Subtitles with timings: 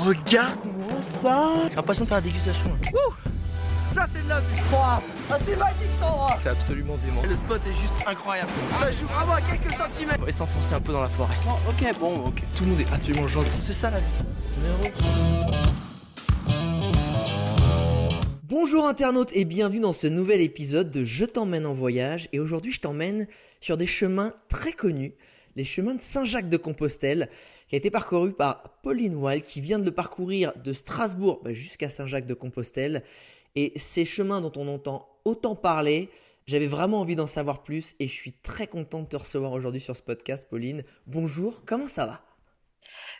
[0.00, 0.88] regarde-moi
[1.22, 2.70] ça J'ai l'impression de faire la dégustation.
[3.94, 7.22] Ça c'est de la vie, crois Ah c'est magique cet endroit C'est absolument dément.
[7.22, 8.50] Le spot est juste incroyable.
[8.80, 11.34] Ça joue vraiment à quelques centimètres On va s'enfoncer un peu dans la forêt.
[11.68, 12.42] Ok, bon, ok.
[12.56, 13.48] Tout le monde est absolument gentil.
[13.66, 14.06] C'est ça la vie.
[18.44, 22.72] Bonjour internautes et bienvenue dans ce nouvel épisode de Je t'emmène en voyage et aujourd'hui
[22.72, 23.26] je t'emmène
[23.60, 25.14] sur des chemins très connus,
[25.60, 27.28] les chemins de Saint-Jacques de Compostelle
[27.68, 31.52] qui a été parcouru par Pauline Wall qui vient de le parcourir de Strasbourg bah,
[31.52, 33.02] jusqu'à Saint-Jacques de Compostelle
[33.56, 36.08] et ces chemins dont on entend autant parler,
[36.46, 39.82] j'avais vraiment envie d'en savoir plus et je suis très content de te recevoir aujourd'hui
[39.82, 40.82] sur ce podcast Pauline.
[41.06, 42.22] Bonjour, comment ça va?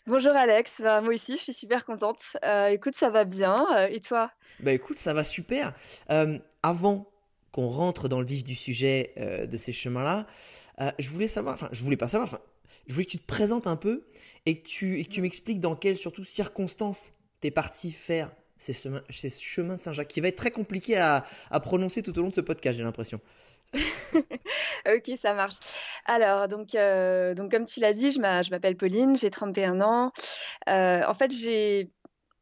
[0.06, 2.38] Bonjour Alex, bah, moi aussi je suis super contente.
[2.42, 4.32] Euh, écoute, ça va bien, euh, et toi?
[4.60, 5.74] Bah écoute, ça va super.
[6.08, 7.06] Euh, avant
[7.52, 10.26] qu'on rentre dans le vif du sujet de ces chemins-là,
[10.80, 12.42] euh, je voulais savoir, enfin je voulais pas savoir, enfin
[12.86, 14.04] je voulais que tu te présentes un peu
[14.46, 20.08] et que tu, m'expliques dans quelles surtout circonstances t'es parti faire ces chemins, de Saint-Jacques,
[20.08, 21.24] qui va être très compliqué à,
[21.62, 23.20] prononcer tout au long de ce podcast, j'ai l'impression.
[24.86, 25.56] Ok, ça marche.
[26.06, 30.10] Alors, donc, euh, donc comme tu l'as dit, je m'appelle Pauline, j'ai 31 ans.
[30.68, 31.90] Euh, en fait, j'ai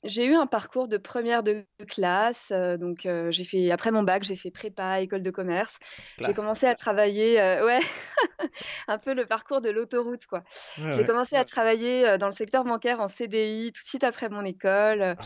[0.04, 2.50] j'ai eu un parcours de première de classe.
[2.52, 5.78] euh, donc, euh, j'ai fait après mon bac, j'ai fait prépa, école de commerce.
[6.18, 7.80] J'ai commencé à travailler, euh, ouais,
[8.88, 10.44] un peu le parcours de l'autoroute, quoi.
[10.78, 11.04] Ouais, J'ai ouais.
[11.04, 15.16] commencé à travailler dans le secteur bancaire en CDI tout de suite après mon école.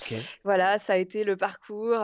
[0.44, 1.98] Voilà, ça a été le parcours.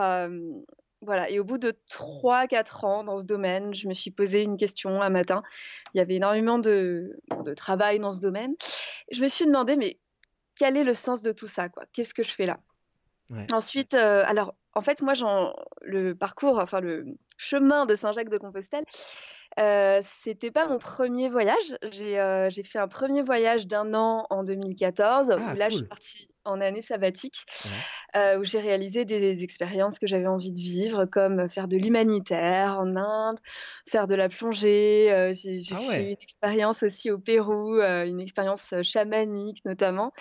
[1.01, 4.57] voilà, et au bout de 3-4 ans dans ce domaine, je me suis posé une
[4.57, 5.41] question un matin.
[5.93, 8.53] Il y avait énormément de, de travail dans ce domaine.
[9.11, 9.97] Je me suis demandé, mais
[10.59, 11.85] quel est le sens de tout ça, quoi?
[11.93, 12.59] Qu'est-ce que je fais là?
[13.31, 13.47] Ouais.
[13.51, 17.05] Ensuite, euh, alors, en fait, moi, j'en, le parcours, enfin, le
[17.37, 18.83] chemin de Saint-Jacques-de-Compostelle,
[19.57, 21.75] euh, c'était pas mon premier voyage.
[21.91, 25.77] J'ai euh, j'ai fait un premier voyage d'un an en 2014, Ah, où là, je
[25.77, 28.19] suis partie en année sabbatique, Ouais.
[28.19, 32.79] euh, où j'ai réalisé des expériences que j'avais envie de vivre, comme faire de l'humanitaire
[32.79, 33.37] en Inde,
[33.87, 35.11] faire de la plongée.
[35.11, 40.11] euh, j'ai j'ai Ah fait une expérience aussi au Pérou, euh, une expérience chamanique notamment.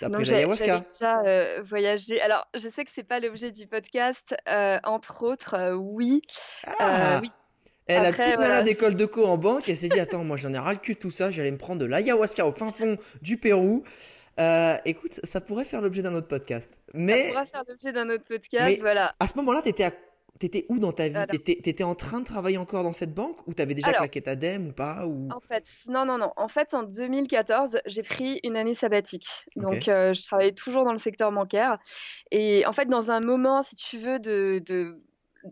[0.00, 2.20] T'as Donc pris j'avais déjà voyagé.
[2.22, 4.34] Alors, je sais que c'est pas l'objet du podcast,
[4.84, 6.22] entre autres, oui,
[6.78, 7.30] Ah oui.
[7.88, 8.62] Eh, la Après, petite nana voilà.
[8.62, 10.96] d'école de co en banque, elle s'est dit Attends, moi j'en ai ras le cul
[10.96, 13.82] tout ça, j'allais me prendre de l'ayahuasca au fin fond du Pérou.
[14.40, 16.70] Euh, écoute, ça pourrait faire l'objet d'un autre podcast.
[16.72, 19.14] Ça Mais pourra faire l'objet d'un autre podcast, Mais- voilà.
[19.20, 19.92] à ce moment-là, t'étais, à-
[20.40, 21.10] t'étais où dans ta vie?
[21.10, 21.26] Voilà.
[21.28, 24.22] T'étais, t'étais en train de travailler encore dans cette banque ou t'avais déjà Alors, claqué
[24.22, 25.28] ta dème ou pas ou...
[25.30, 26.32] En fait, non, non, non.
[26.36, 29.28] En fait, en 2014, j'ai pris une année sabbatique.
[29.56, 31.78] Donc, euh, je travaillais toujours dans le secteur bancaire.
[32.32, 35.00] Et en fait, dans un moment, si tu veux, de, de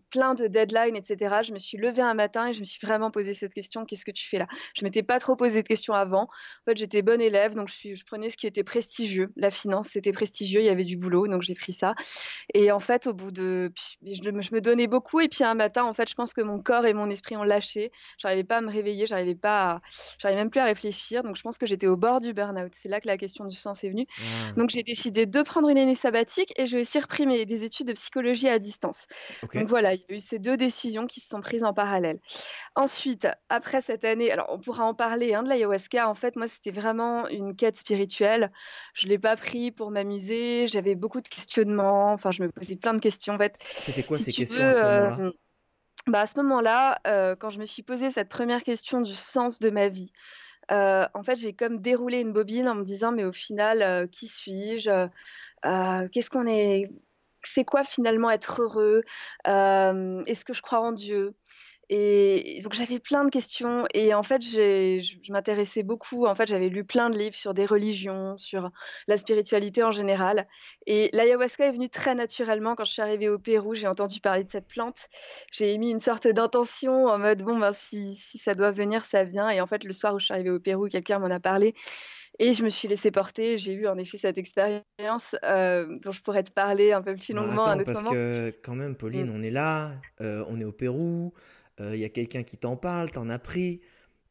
[0.09, 3.11] plein de deadlines, etc., je me suis levée un matin et je me suis vraiment
[3.11, 4.47] posé cette question, qu'est-ce que tu fais là?
[4.75, 6.23] Je m'étais pas trop posé de questions avant.
[6.23, 9.31] En fait, j'étais bonne élève, donc je, suis, je prenais ce qui était prestigieux.
[9.35, 11.93] La finance, c'était prestigieux, il y avait du boulot, donc j'ai pris ça.
[12.53, 13.71] Et en fait, au bout de...
[14.05, 16.59] Je, je me donnais beaucoup et puis un matin, en fait, je pense que mon
[16.59, 17.91] corps et mon esprit ont lâché.
[18.17, 19.81] J'arrivais pas à me réveiller, j'arrivais pas à...
[20.19, 22.71] J'arrivais même plus à réfléchir, donc je pense que j'étais au bord du burn-out.
[22.75, 24.07] C'est là que la question du sens est venue.
[24.19, 27.63] Ah, Donc j'ai décidé de prendre une année sabbatique et j'ai aussi repris mes, des
[27.63, 29.07] études de psychologie à distance.
[29.53, 32.19] Donc voilà, il y a eu ces deux décisions qui se sont prises en parallèle.
[32.75, 36.07] Ensuite, après cette année, alors on pourra en parler hein, de l'ayahuasca.
[36.07, 38.49] En fait, moi, c'était vraiment une quête spirituelle.
[38.93, 40.67] Je l'ai pas pris pour m'amuser.
[40.67, 42.13] J'avais beaucoup de questionnements.
[42.13, 43.33] Enfin, je me posais plein de questions.
[43.33, 45.31] En fait, C'était quoi si ces questions veux, à ce moment-là euh,
[46.07, 49.59] bah, à ce moment-là, euh, quand je me suis posé cette première question du sens
[49.59, 50.11] de ma vie,
[50.71, 54.07] euh, en fait, j'ai comme déroulé une bobine en me disant, mais au final, euh,
[54.07, 55.07] qui suis-je?
[55.65, 56.85] Euh, qu'est-ce qu'on est?
[57.45, 59.03] C'est quoi finalement être heureux?
[59.47, 61.35] Euh, est-ce que je crois en Dieu?
[61.89, 66.25] Et donc j'avais plein de questions et en fait je, m'intéressais beaucoup.
[66.25, 68.71] En fait j'avais lu plein de livres sur des religions, sur
[69.07, 70.47] la spiritualité en général.
[70.87, 73.75] Et l'ayahuasca est venue très naturellement quand je suis arrivée au Pérou.
[73.75, 75.07] J'ai entendu parler de cette plante.
[75.51, 79.25] J'ai émis une sorte d'intention en mode bon ben si, si ça doit venir ça
[79.25, 79.49] vient.
[79.49, 81.75] Et en fait le soir où je suis arrivée au Pérou quelqu'un m'en a parlé
[82.39, 83.57] et je me suis laissée porter.
[83.57, 87.33] J'ai eu en effet cette expérience euh, dont je pourrais te parler un peu plus
[87.33, 88.11] Bah, longuement à attends, autre parce moment.
[88.11, 89.31] que quand même, Pauline, Mm.
[89.33, 91.33] on est là, euh, on est au Pérou,
[91.79, 93.81] il y a quelqu'un qui t'en parle, t'en as pris.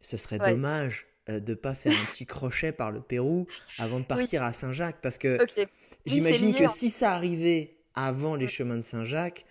[0.00, 0.52] Ce serait Ouais.
[0.52, 3.46] dommage euh, de pas faire un petit crochet par le Pérou
[3.78, 4.26] avant de Oui.
[4.26, 5.44] partir à Saint-Jacques parce que
[6.06, 6.68] j'imagine que hein.
[6.68, 8.48] si ça arrivait avant les Mm.
[8.48, 9.44] chemins de Saint-Jacques,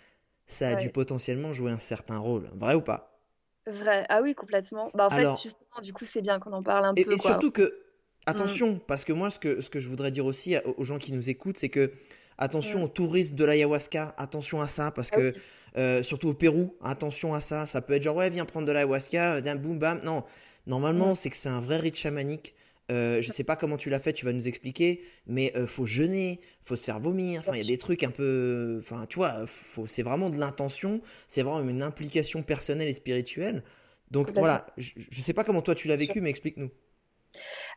[0.48, 2.50] ça a dû potentiellement jouer un certain rôle.
[2.56, 3.22] Vrai ou pas?
[3.68, 4.06] Vrai.
[4.10, 4.92] Ah oui, complètement.
[4.94, 7.18] Bah, en fait, justement, du coup, c'est bien qu'on en parle un et, peu, et
[7.18, 7.18] quoi.
[7.18, 7.81] surtout que,
[8.28, 8.30] Mm.
[8.32, 10.98] attention, parce que moi, ce que, ce que je voudrais dire aussi à- aux gens
[11.00, 11.92] qui nous écoutent, c'est que
[12.38, 12.84] attention Mm.
[12.84, 15.42] aux touristes de l'ayahuasca, attention à ça, parce Ah que, oui.
[15.78, 17.66] euh, surtout au Pérou, attention à ça.
[17.66, 20.02] Ça peut être genre, ouais, viens prendre de l'ayahuasca, viens, boum, bam.
[20.04, 20.24] Non,
[20.68, 21.16] normalement, Mm.
[21.16, 22.54] c'est que c'est un vrai rite chamanique
[22.90, 25.86] Euh, je sais pas comment tu l'as fait, tu vas nous expliquer, mais euh, faut
[25.86, 27.40] jeûner, faut se faire vomir.
[27.40, 28.80] Enfin, il y a des trucs un peu.
[28.82, 29.46] Enfin, tu vois,
[29.88, 33.64] c'est vraiment de l'intention, c'est vraiment une implication personnelle et spirituelle.
[34.10, 36.70] Donc voilà, je, je sais pas comment toi tu l'as vécu, mais explique-nous.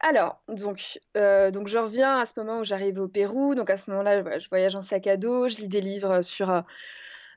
[0.01, 3.55] Alors, donc, euh, donc je reviens à ce moment où j'arrive au Pérou.
[3.55, 6.65] Donc à ce moment-là, je voyage en sac à dos, je lis des livres sur.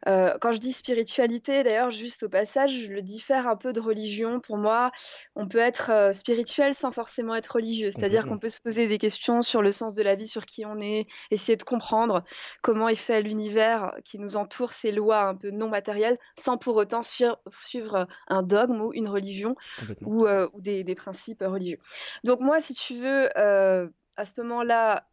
[0.08, 3.80] Euh, quand je dis spiritualité, d'ailleurs, juste au passage, je le diffère un peu de
[3.80, 4.40] religion.
[4.40, 4.92] Pour moi,
[5.36, 7.92] on peut être euh, spirituel sans forcément être religieux.
[7.92, 10.66] C'est-à-dire qu'on peut se poser des questions sur le sens de la vie, sur qui
[10.66, 12.24] on est, essayer de comprendre
[12.62, 16.76] comment est fait l'univers qui nous entoure, ces lois un peu non matérielles, sans pour
[16.76, 19.56] autant suivre, suivre un dogme ou une religion
[20.02, 21.78] ou, euh, ou des, des principes religieux.
[22.24, 25.08] Donc moi, si tu veux, à ce moment-là,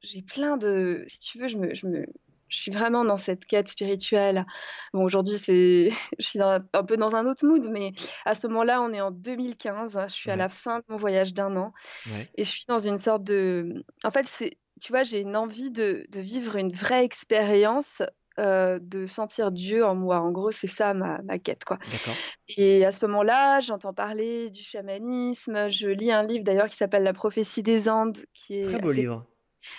[0.00, 1.04] j'ai plein de...
[1.08, 2.06] Si tu veux, je me, je me,
[2.48, 4.46] je suis vraiment dans cette quête spirituelle.
[4.92, 7.92] Bon, aujourd'hui, c'est, je suis un peu dans un autre mood, mais
[8.24, 9.98] à ce moment-là, on est en 2015.
[10.08, 11.72] Je suis à la fin de mon voyage d'un an
[12.12, 12.28] Ouais.
[12.36, 13.84] et je suis dans une sorte de.
[14.04, 18.02] En fait, c'est, tu vois, j'ai une envie de, de vivre une vraie expérience,
[18.38, 20.18] euh, de sentir Dieu en moi.
[20.20, 21.78] En gros, c'est ça ma, ma quête, quoi.
[21.90, 22.14] D'accord.
[22.48, 25.68] Et à ce moment-là, j'entends parler du chamanisme.
[25.68, 28.90] Je lis un livre d'ailleurs qui s'appelle La prophétie des Andes, qui est Très beau
[28.90, 29.26] assez- livre.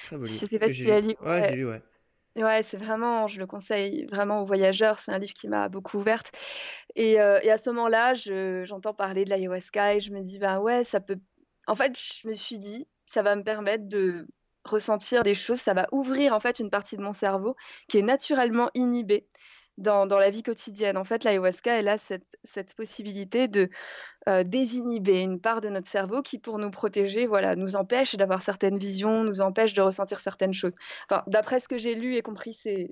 [0.03, 0.47] Très beau Je livre.
[0.49, 1.15] sais pas si tu l'as lu.
[1.21, 1.47] ouais.
[1.49, 1.81] j'ai lu, ouais.
[2.37, 4.99] Ouais, c'est vraiment, je le conseille vraiment aux voyageurs.
[4.99, 6.31] C'est un livre qui m'a beaucoup ouverte.
[6.95, 10.59] Et, euh, à ce moment-là, je- j'entends parler de l'ayahuasca et je me dis, bah
[10.59, 11.17] ouais, ça peut.
[11.67, 14.27] En fait, je me suis dit, ça va me permettre de
[14.65, 15.59] ressentir des choses.
[15.61, 17.55] Ça va ouvrir en fait une partie de mon cerveau
[17.87, 19.27] qui est naturellement inhibée
[19.77, 20.97] dans, la vie quotidienne.
[20.97, 22.25] En fait, l'ayahuasca, elle a cette,
[22.75, 23.69] possibilité de
[24.27, 28.41] euh, désinhiber une part de notre cerveau qui, pour nous protéger, voilà, nous empêche d'avoir
[28.41, 30.73] certaines visions, nous empêche de ressentir certaines choses.
[31.09, 32.89] Enfin, d'après ce que j'ai lu et compris, c'est,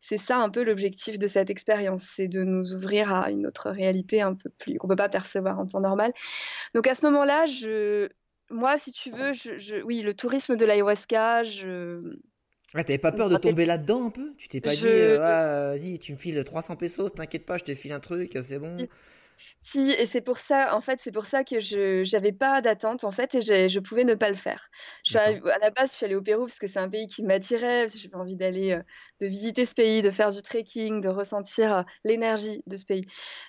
[0.00, 4.22] ça un peu l'objectif de cette expérience, c'est de nous ouvrir à une autre réalité
[4.22, 6.12] un peu plus qu'on peut pas percevoir en temps normal.
[6.74, 8.08] Donc à ce moment-là, je,
[8.50, 12.00] moi, si tu veux, je- oui, le tourisme de l'ayahuasca, je,
[12.74, 14.34] Ouais, t'avais pas peur de tomber là-dedans un peu?
[14.36, 17.58] Tu t'es pas Je- dit, euh, Ah, vas-y, tu me files 300 pesos, t'inquiète pas,
[17.58, 18.88] je te file un truc, c'est bon.
[19.62, 23.04] Si, et c'est pour ça, en fait, c'est pour ça que je j'avais pas d'attente,
[23.04, 24.68] en fait, et je pouvais ne pas le faire.
[25.04, 27.08] Je arrivée- à la base, je suis allée au Pérou parce que c'est un pays
[27.08, 28.82] qui m'attirait, parce que j'avais envie d'aller, euh,
[29.20, 33.06] de visiter ce pays, de faire du trekking, de ressentir euh, l'énergie de ce pays.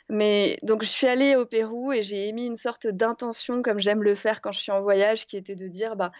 [0.10, 4.04] Mais donc, je suis allée au Pérou et j'ai émis une sorte d'intention, comme j'aime
[4.04, 6.12] le faire quand je suis en voyage, qui était de dire, bah,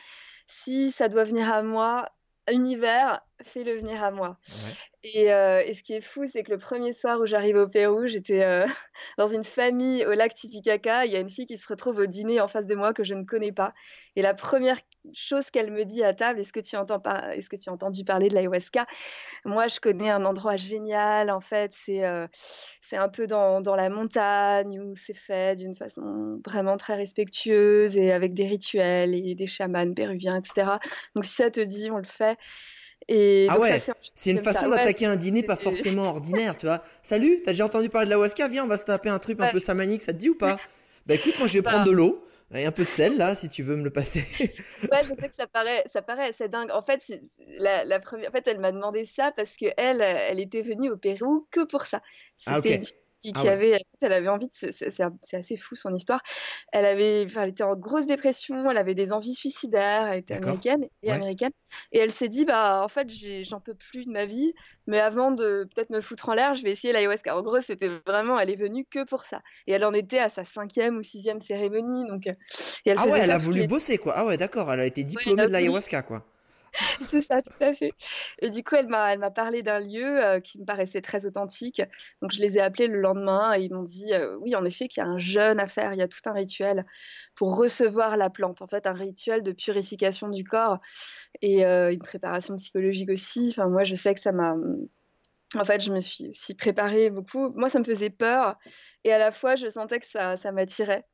[0.48, 2.10] si ça doit venir à moi,
[2.50, 4.38] univers, fais-le venir à moi.
[4.48, 4.74] Ouais.
[5.04, 7.68] Et, euh, et ce qui est fou, c'est que le premier soir où j'arrive au
[7.68, 8.66] Pérou, j'étais euh,
[9.18, 11.06] dans une famille au lac Titicaca.
[11.06, 13.04] Il y a une fille qui se retrouve au dîner en face de moi que
[13.04, 13.74] je ne connais pas.
[14.16, 14.78] Et la première
[15.14, 17.30] chose qu'elle me dit à table, est-ce que tu entends par...
[17.30, 18.86] est-ce que tu as entendu parler de l'ayahuasca?
[19.46, 21.30] Moi, je connais un endroit génial.
[21.30, 22.28] En fait, c'est euh,
[22.82, 27.96] c'est un peu dans, dans la montagne où c'est fait d'une façon vraiment très respectueuse
[27.96, 30.78] et avec des rituels et des chamans péruviens, etc.
[31.16, 32.38] Donc, si ça te dit, on le fait.
[33.10, 33.82] Et Ah ouais,
[34.16, 36.84] C'est une façon Ouais, d'attaquer un dîner pas forcément ordinaire, tu vois.
[37.02, 39.40] Salut, t'as déjà entendu parler de la Waska Viens, on va se taper un truc
[39.42, 40.58] un peu samanique, ça te dit ou pas?
[41.06, 41.72] Bah écoute, moi je vais Bah.
[41.72, 42.24] prendre de l'eau
[42.54, 44.26] et un peu de sel là, si tu veux me le passer.
[44.92, 46.72] Ouais, je sais que ça paraît, ça paraît assez dingue.
[46.72, 47.04] En fait,
[47.60, 50.90] la, la première, en fait, elle m'a demandé ça parce que elle, elle était venue
[50.90, 52.02] au Pérou que pour ça.
[52.46, 52.80] Ah, C'était
[53.34, 53.52] qui Ah ouais.
[53.54, 56.22] avait, elle avait envie de, se- c'est assez fou son histoire.
[56.72, 60.34] Elle avait, enfin, elle était en grosse dépression, elle avait des envies suicidaires, elle était
[60.36, 60.54] D'accord.
[60.54, 61.16] américaine et Ouais.
[61.16, 61.52] américaine,
[61.92, 64.54] et elle s'est dit, bah, en fait, j'ai- j'en peux plus de ma vie,
[64.88, 67.36] mais avant de peut-être me foutre en l'air, je vais essayer l'ayahuasca.
[67.38, 70.30] En gros, c'était vraiment, elle est venue que pour ça, et elle en était à
[70.30, 72.28] sa cinquième ou sixième cérémonie, donc.
[72.28, 72.34] euh,
[72.86, 74.14] et elle Ah ouais, elle a voulu bosser quoi.
[74.16, 76.26] Ah ouais, d'accord, elle a été diplômée a de l'ayahuasca quoi.
[77.06, 77.94] C'est ça, tout à fait.
[78.40, 81.82] Et du coup, elle m'a, parlé d'un lieu euh, qui me paraissait très authentique.
[82.22, 84.88] Donc, je les ai appelés le lendemain et ils m'ont dit, euh, oui, en effet,
[84.88, 86.86] qu'il y a un jeûne à faire, il y a tout un rituel
[87.36, 88.62] pour recevoir la plante.
[88.62, 90.80] En fait, un rituel de purification du corps
[91.42, 93.50] et euh, une préparation psychologique aussi.
[93.52, 94.56] Enfin, moi, je sais que ça m'a...
[95.56, 97.54] En fait, je me suis aussi préparée beaucoup.
[97.56, 98.58] Moi, ça me faisait peur
[99.08, 101.06] et à la fois, je sentais que ça, ça m'attirait.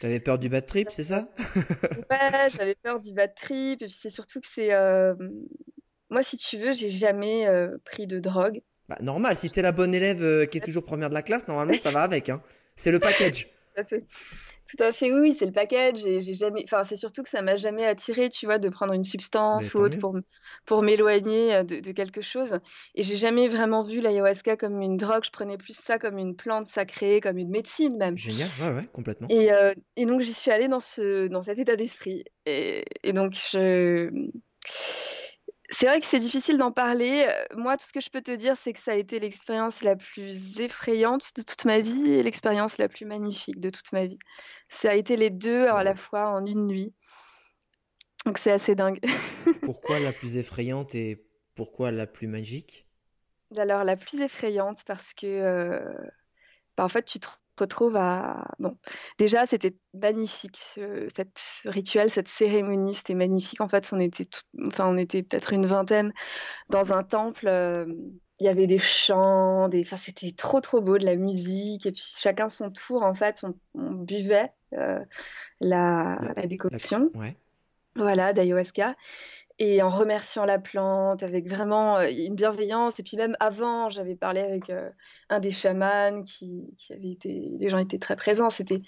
[0.00, 1.28] T'avais peur du bad trip, c'est ça
[2.10, 3.80] Ouais, j'avais peur du bad trip.
[3.82, 4.74] Et puis c'est surtout que c'est.
[4.74, 5.14] euh,
[6.10, 8.60] Moi, si tu veux, j'ai jamais euh, pris de drogue.
[8.88, 11.48] Bah normal, si t'es la bonne élève euh, qui est toujours première de la classe,
[11.48, 12.28] normalement ça va avec.
[12.28, 12.42] Hein.
[12.76, 13.48] C'est le package.
[14.68, 15.12] Tout à fait.
[15.12, 16.04] Oui, c'est le package.
[16.06, 16.62] Et j'ai jamais.
[16.64, 19.78] Enfin, c'est surtout que ça m'a jamais attiré, tu vois, de prendre une substance ou
[19.78, 20.16] autre pour,
[20.64, 22.58] pour m'éloigner euh, de, de quelque chose.
[22.94, 25.24] Et j'ai jamais vraiment vu l'ayahuasca comme une drogue.
[25.24, 28.16] Je prenais plus ça comme une plante sacrée, comme une médecine même.
[28.16, 29.28] Génial, ouais, ouais, complètement.
[29.30, 32.24] Et, euh, et donc j'y suis allée dans ce dans cet état d'esprit.
[32.44, 34.10] Et, et donc je
[35.70, 37.26] C'est vrai que c'est difficile d'en parler.
[37.28, 39.82] Euh, moi, tout ce que je peux te dire, c'est que ça a été l'expérience
[39.82, 44.06] la plus effrayante de toute ma vie et l'expérience la plus magnifique de toute ma
[44.06, 44.18] vie.
[44.68, 46.94] Ça a été les deux à la fois en une nuit.
[48.24, 49.00] Donc c'est assez dingue.
[49.62, 52.86] pourquoi la plus effrayante et pourquoi la plus magique?
[53.56, 55.80] Alors la plus effrayante parce que euh,
[56.76, 58.48] bah, en fait tu te retrouve à...
[58.58, 58.76] Bon,
[59.18, 63.60] déjà, c'était magnifique, ce, cette rituel, cette cérémonie, c'était magnifique.
[63.60, 64.28] En fait, on était,
[64.66, 66.12] enfin, on était peut-être une vingtaine
[66.68, 67.48] dans un temple.
[67.48, 67.86] Euh,
[68.38, 69.80] il y avait des chants, des...
[69.80, 71.86] Enfin, c'était trop, trop beau, de la musique.
[71.86, 73.44] Et puis, chacun son tour, en fait,
[73.74, 74.98] on, buvait euh,
[75.60, 77.10] la, la, décoction.
[77.14, 77.36] Ouais.
[77.94, 78.94] Voilà, d'ayahuasca
[79.58, 83.00] et en remerciant la plante avec vraiment euh, une bienveillance.
[83.00, 84.90] Et puis même avant, j'avais parlé avec euh,
[85.28, 88.50] un des chamans qui, qui, avait été, les gens étaient très présents.
[88.50, 88.78] C'était,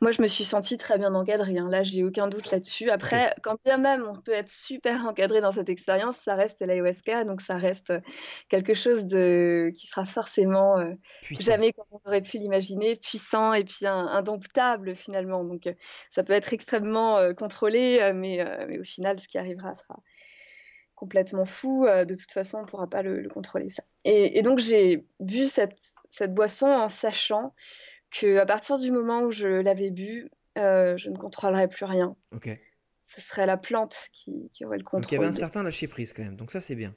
[0.00, 1.58] moi, je me suis sentie très bien encadrée.
[1.58, 1.68] Hein.
[1.68, 2.90] Là, j'ai aucun doute là-dessus.
[2.90, 7.24] Après, quand bien même on peut être super encadré dans cette expérience, ça reste l'ayahuasca,
[7.24, 7.92] donc ça reste
[8.48, 10.94] quelque chose de qui sera forcément euh,
[11.30, 15.44] jamais comme on aurait pu l'imaginer, puissant et puis indomptable finalement.
[15.44, 15.68] Donc
[16.10, 19.96] ça peut être extrêmement contrôlé, mais, mais au final, ce qui arrivera sera
[20.96, 21.86] complètement fou.
[21.86, 23.84] Euh, de toute façon, on ne pourra pas le, contrôler ça.
[24.04, 25.78] Et, donc j'ai bu cette,
[26.10, 27.54] cette, boisson en sachant
[28.10, 32.16] que à partir du moment où je l'avais bu, euh, je ne contrôlerais plus rien.
[32.32, 32.48] Ok.
[33.06, 35.02] Ce serait la plante qui, qui aurait le contrôle.
[35.02, 36.36] Donc il y avait un certain lâcher prise quand même.
[36.36, 36.94] Donc ça c'est bien.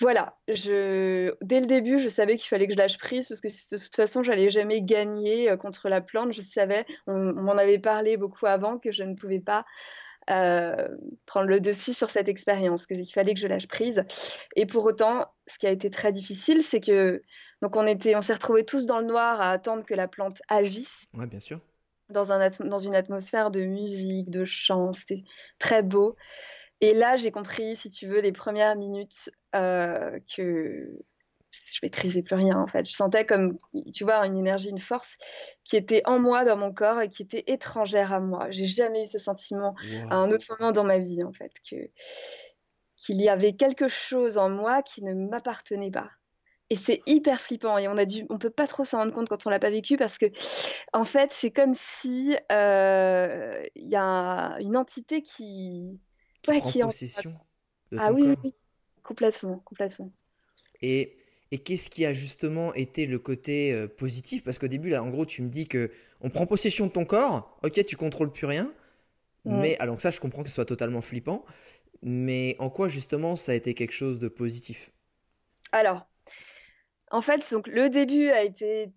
[0.00, 1.34] Voilà, je...
[1.42, 3.94] dès le début, je savais qu'il fallait que je lâche prise parce que de toute
[3.94, 6.32] façon, j'allais jamais gagner euh, contre la plante.
[6.32, 9.64] Je savais, on m'en avait parlé beaucoup avant, que je ne pouvais pas
[10.30, 10.88] euh,
[11.26, 14.04] prendre le dessus sur cette expérience, qu'il fallait que je lâche prise.
[14.56, 17.22] Et pour autant, ce qui a été très difficile, c'est que
[17.60, 20.42] donc on était, on s'est retrouvés tous dans le noir à attendre que la plante
[20.48, 21.04] agisse.
[21.14, 21.60] Ouais, bien sûr.
[22.08, 25.22] Dans, un dans une atmosphère de musique, de chant, c'était
[25.58, 26.16] très beau.
[26.80, 30.98] Et là, j'ai compris, si tu veux, les premières minutes euh, que
[31.52, 32.86] je maîtrisais plus rien en fait.
[32.86, 33.56] Je sentais comme,
[33.92, 35.16] tu vois, une énergie, une force
[35.64, 38.50] qui était en moi, dans mon corps et qui était étrangère à moi.
[38.50, 39.74] J'ai jamais eu ce sentiment
[40.10, 41.76] à un autre moment dans ma vie en fait, que
[42.96, 46.10] qu'il y avait quelque chose en moi qui ne m'appartenait pas.
[46.70, 49.28] Et c'est hyper flippant et on a dû, on peut pas trop s'en rendre compte
[49.28, 50.26] quand on l'a pas vécu parce que,
[50.94, 56.00] en fait, c'est comme si euh, il y a une entité qui,
[56.40, 57.34] qui ouais, qui possession.
[57.90, 58.54] De ah oui, oui,
[59.02, 60.10] complètement, complètement.
[60.80, 61.18] Et
[61.52, 64.42] et qu'est-ce qui a justement été le côté euh, positif?
[64.42, 65.90] Parce qu'au début, là, en gros, tu me dis que
[66.22, 68.72] on prend possession de ton corps, ok, tu contrôles plus rien.
[69.44, 71.44] Mais alors ça, je comprends que ce soit totalement flippant.
[72.00, 74.92] Mais en quoi justement ça a été quelque chose de positif?
[75.72, 76.06] Alors,
[77.10, 78.92] en fait, donc le début a été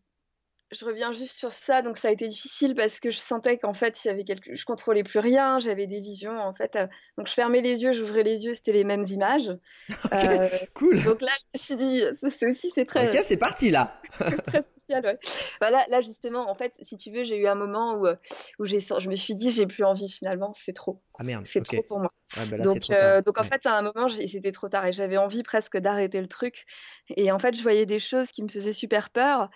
[0.72, 3.74] je reviens juste sur ça, donc ça a été difficile parce que je sentais qu'en
[3.74, 4.55] fait, il y avait quelque...
[4.55, 6.75] je contrôlais plus rien, j'avais des visions en fait.
[6.75, 9.51] Euh, donc je fermais les yeux, j'ouvrais les yeux, c'était les mêmes images.
[10.13, 11.01] Euh, cool.
[11.03, 13.10] Donc là, je me suis dit, c'est aussi c'est très.
[13.10, 14.00] Ok, c'est parti là.
[14.48, 15.19] très spécial, ouais.
[15.59, 18.15] Bah, là, justement, en fait, si tu veux, j'ai eu un moment où, euh,
[18.59, 21.01] où j'ai, je me suis dit, j'ai plus envie finalement, c'est trop.
[21.17, 21.45] Ah merde.
[21.47, 22.11] C'est trop pour moi.
[22.49, 25.43] bah donc, euh, donc en fait, à un moment, c'était trop tard et j'avais envie
[25.43, 26.65] presque d'arrêter le truc.
[27.15, 29.49] Et en fait, je voyais des choses qui me faisaient super peur.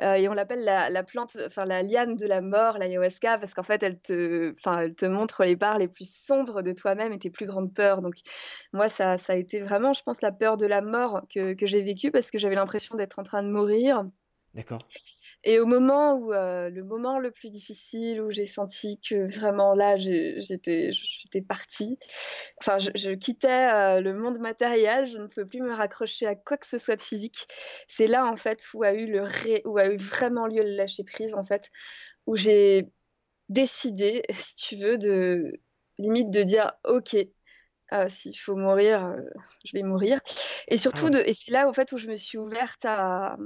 [0.00, 3.54] Euh, et on l'appelle la, la, plante, enfin la liane de la mort, l'ayahuasca, parce
[3.54, 7.12] qu'en fait, elle te, enfin, elle te montre les parts les plus sombres de toi-même
[7.12, 8.02] et tes plus grandes peurs.
[8.02, 8.14] Donc,
[8.72, 11.66] moi, ça, ça a été vraiment, je pense, la peur de la mort que, que
[11.66, 14.04] j'ai vécue parce que j'avais l'impression d'être en train de mourir.
[14.54, 14.86] D'accord.
[15.46, 19.74] Et au moment où euh, le moment le plus difficile où j'ai senti que vraiment
[19.74, 21.98] là j'étais j'étais partie,
[22.60, 26.56] enfin je, quittais euh, le monde matériel, je ne pouvais plus me raccrocher à quoi
[26.56, 27.46] que ce soit de physique.
[27.88, 29.24] C'est là en fait où a eu le
[29.66, 31.70] où a eu vraiment lieu le lâcher prise en fait,
[32.26, 32.88] où j'ai
[33.50, 35.60] décidé, si tu veux, de
[35.98, 37.16] limite de dire ok,
[37.92, 39.14] euh, s'il faut mourir,
[39.66, 40.20] je vais mourir.
[40.68, 43.36] Et surtout, ah de, et c'est là en fait où je me suis ouverte à,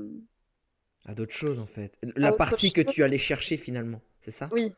[1.09, 1.99] à d'autres choses en fait.
[2.17, 4.49] La partie que tu allais chercher finalement, c'est ça?
[4.53, 4.73] Oui,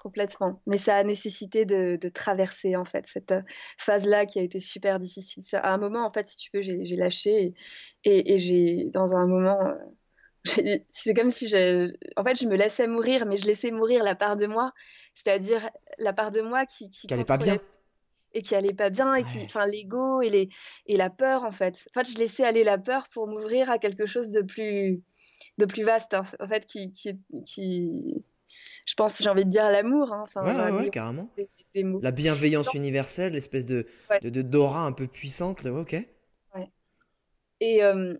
[0.00, 0.60] complètement.
[0.66, 3.42] Mais ça a nécessité de, traverser en fait cette euh,
[3.76, 5.44] phase-là qui a été super difficile.
[5.52, 7.54] À un moment, en fait, si tu veux, j'ai lâché
[8.04, 9.60] et, j'ai, dans un moment,
[10.58, 14.02] euh, c'est comme si je, en fait, je me laissais mourir, mais je laissais mourir
[14.02, 14.72] la part de moi,
[15.14, 15.68] c'est-à-dire
[15.98, 17.58] la part de moi qui, qui, qui pas bien
[18.32, 20.48] et qui allait pas bien et qui enfin l'ego et les
[20.86, 23.78] et la peur en fait en fait je laissais aller la peur pour m'ouvrir à
[23.78, 25.00] quelque chose de plus
[25.58, 28.24] de plus vaste, hein, en fait, qui, qui, qui,
[28.86, 30.12] je pense, j'ai envie de dire l'amour.
[30.12, 31.30] Hein, enfin, ouais, carrément.
[31.74, 33.86] La bienveillance universelle, l'espèce de,
[34.22, 35.96] de, Dora un peu puissante, là, ok.
[37.60, 38.14] Et euh,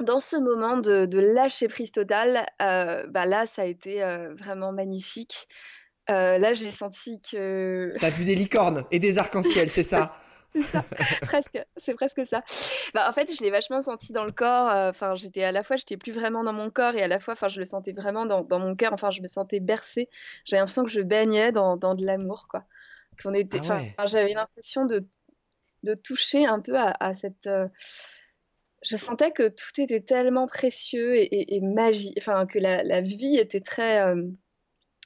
[0.00, 4.34] dans ce moment de, de lâcher prise totale, euh, bah là, ça a été euh,
[4.34, 5.48] vraiment magnifique.
[6.08, 7.92] là, j'ai senti que.
[8.00, 10.14] T'as vu des licornes et des arcs-en-ciel, c'est ça
[10.52, 10.86] c'est ça,
[11.22, 12.42] presque, c'est presque ça.
[12.94, 14.70] Bah, en fait, je l'ai vachement senti dans le corps.
[14.70, 17.20] euh, Enfin, j'étais à la fois, j'étais plus vraiment dans mon corps et à la
[17.20, 18.92] fois, enfin, je le sentais vraiment dans, dans mon cœur.
[18.92, 20.08] Enfin, je me sentais bercée.
[20.44, 22.64] J'avais l'impression que je baignais dans, dans de l'amour, quoi.
[23.22, 23.94] Qu'on était, Ah ouais.
[24.06, 25.06] j'avais l'impression de,
[25.84, 27.46] de toucher un peu à, à cette.
[27.48, 27.68] euh,
[28.82, 32.16] Je sentais que tout était tellement précieux et, et, et magique.
[32.18, 34.00] Enfin, que la, la vie était très.
[34.02, 34.28] euh,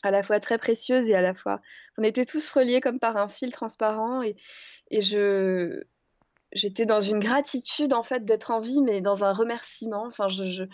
[0.03, 1.61] à la fois très précieuse et à la fois.
[1.99, 4.37] On était tous reliés comme par un fil transparent et,
[4.91, 5.83] et je.
[6.53, 10.07] J'étais dans une gratitude en fait d'être en vie, mais dans un remerciement.
[10.07, 10.65] Enfin, je, je-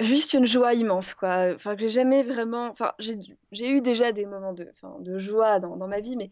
[0.00, 1.52] juste une joie immense, quoi.
[1.54, 2.68] Enfin, que j'ai jamais vraiment.
[2.68, 6.30] Enfin, j'ai eu déjà des moments de, enfin, de joie dans, dans ma vie, mais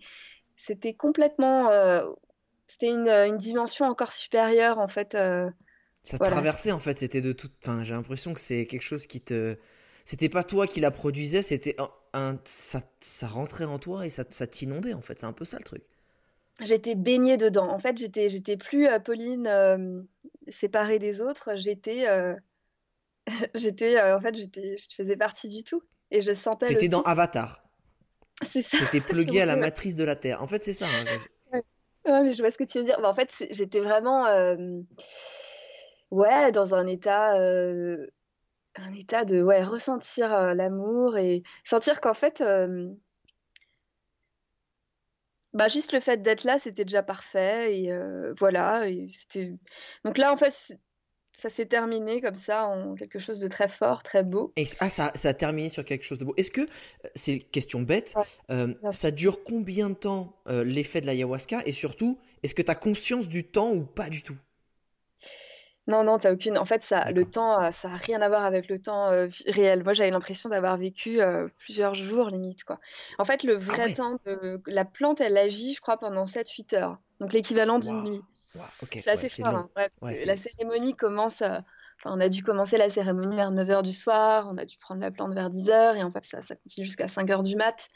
[0.56, 1.70] c'était complètement.
[1.70, 2.10] euh,
[2.68, 5.14] C'était une, une dimension encore supérieure en fait.
[5.14, 5.50] euh,
[6.04, 6.42] Ça Voilà.
[6.42, 7.52] traversait en fait, c'était de toute.
[7.62, 9.56] Enfin, j'ai l'impression que c'est quelque chose qui te.
[10.04, 11.76] C'était pas toi qui la produisais, c'était
[12.14, 15.18] un- ça, ça rentrait en toi et ça, ça t'inondait en fait.
[15.20, 15.82] C'est un peu ça le truc.
[16.60, 17.68] J'étais baignée dedans.
[17.70, 20.02] En fait, j'étais j'étais plus euh, Pauline euh,
[20.48, 21.56] séparée des autres.
[21.56, 22.34] J'étais euh,
[23.54, 27.02] j'étais euh, en fait j'étais je faisais partie du tout et je sentais T'étais dans.
[27.02, 27.60] Avatar.
[28.42, 28.78] C'est ça.
[28.78, 30.42] T'étais plugué à la matrice de la Terre.
[30.42, 30.86] En fait, c'est ça.
[30.86, 31.58] hein, je-
[32.06, 32.98] Ouais, mais je vois ce que tu veux dire.
[33.00, 34.24] Bah, en fait, j'étais vraiment
[36.10, 42.42] ouais dans un état un état de ouais ressentir l'amour et sentir qu'en fait
[45.52, 49.52] bah juste le fait d'être là c'était déjà parfait et euh, voilà et c'était
[50.04, 50.78] donc là en fait
[51.40, 54.52] ça s'est terminé comme ça en quelque chose de très fort très beau.
[54.56, 56.34] Et ah, ça, ça a terminé sur quelque chose de beau.
[56.36, 60.64] Est-ce que, euh, c'est une question bête, Ouais, euh, ça dure combien de temps euh,
[60.64, 64.22] l'effet de l'ayahuasca Et surtout, est-ce que tu as conscience du temps ou pas du
[64.22, 64.36] tout?
[65.86, 68.44] Non non t'as aucune en fait ça le temps euh, ça a rien à voir
[68.44, 72.78] avec le temps euh, réel moi j'avais l'impression d'avoir vécu euh, plusieurs jours limite quoi
[73.18, 76.26] en fait le Ah vrai ouais temps de la plante elle agit je crois pendant
[76.26, 78.20] 7-8 heures donc l'équivalent d'une nuit
[78.82, 79.54] ok, C'est assez fort.
[79.54, 79.70] hein.
[79.76, 79.88] Ouais,
[80.26, 81.42] la cérémonie commence.
[81.42, 81.58] euh,
[82.02, 85.02] Enfin, on a dû commencer la cérémonie vers 9h du soir, on a dû prendre
[85.02, 87.88] la plante vers 10h, et en fait, ça, ça continue jusqu'à 5h du mat.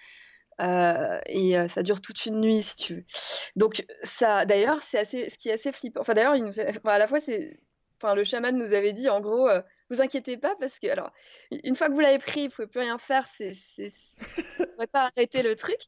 [0.61, 3.05] Euh, et euh, ça dure toute une nuit, si tu veux.
[3.57, 6.01] Donc, ça, d'ailleurs, c'est assez, ce qui est assez flippant.
[6.03, 7.59] Enfin, d'ailleurs, il nous a- enfin, à la fois, c'est.
[8.05, 11.11] Enfin, le chaman nous avait dit, en gros, euh, vous inquiétez pas, parce que, alors,
[11.51, 13.55] une fois que vous l'avez pris, vous pouvez plus rien faire, c'est.
[13.55, 13.89] c'est-
[14.59, 15.79] Vous ne pourrez pas arrêter le truc.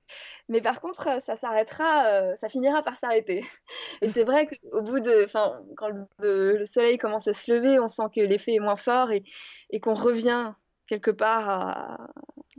[0.49, 3.45] Mais par contre, euh, ça s'arrêtera, euh, ça finira par s'arrêter.
[4.03, 7.79] Et c'est vrai qu'au bout de, enfin, quand le, le soleil commence à se lever,
[7.79, 9.23] on sent que l'effet est moins fort et,
[9.71, 10.53] et qu'on revient
[10.87, 12.09] quelque part à.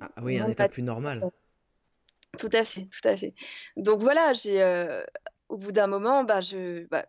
[0.01, 1.19] Ah oui, un état plus normal.
[2.37, 3.33] Tout à fait, tout à fait.
[3.75, 5.03] Donc voilà, j'ai, euh,
[5.49, 7.05] au bout d'un moment, bah, je, bah,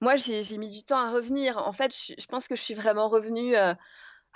[0.00, 1.58] moi, j'ai, mis du temps à revenir.
[1.58, 3.74] En fait, je, je pense que je suis vraiment revenue euh,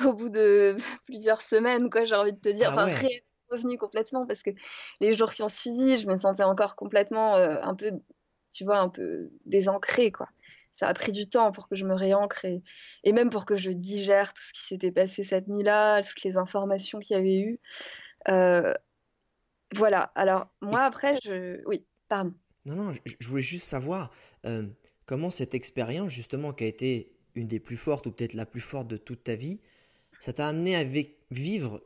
[0.05, 2.77] au bout de plusieurs semaines, quoi, j'ai envie de te dire.
[2.77, 3.25] Ah ouais.
[3.49, 4.51] revenue complètement parce que
[5.01, 7.93] les jours qui ont suivi, je me sentais encore complètement euh, un peu,
[8.53, 10.29] tu vois, un peu désancrée, quoi.
[10.73, 12.63] Ça a pris du temps pour que je me réancre et,
[13.03, 16.37] et même pour que je digère tout ce qui s'était passé cette nuit-là, toutes les
[16.37, 17.61] informations qu'il y avait eu.
[18.29, 18.75] Euh,
[19.75, 20.13] voilà.
[20.15, 21.63] Alors, moi, après, je.
[21.67, 22.35] Oui, pardon.
[22.67, 24.11] Non, non, je, je voulais juste savoir
[24.45, 24.67] euh,
[25.07, 28.61] comment cette expérience, justement, qui a été une des plus fortes ou peut-être la plus
[28.61, 29.61] forte de toute ta vie,
[30.19, 31.83] ça t'a amené à vi- vivre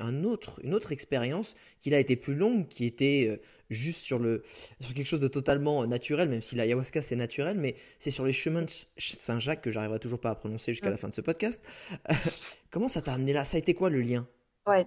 [0.00, 3.36] un autre, une autre expérience qui a été plus longue, qui était euh,
[3.70, 4.42] juste sur, le,
[4.80, 8.32] sur quelque chose de totalement naturel, même si l'ayahuasca c'est naturel, mais c'est sur les
[8.32, 11.60] chemins de Saint-Jacques que j'arriverai toujours pas à prononcer jusqu'à la fin de ce podcast.
[12.70, 13.44] comment ça t'a amené là?
[13.44, 14.26] Ça a été quoi le lien?
[14.66, 14.86] Ouais.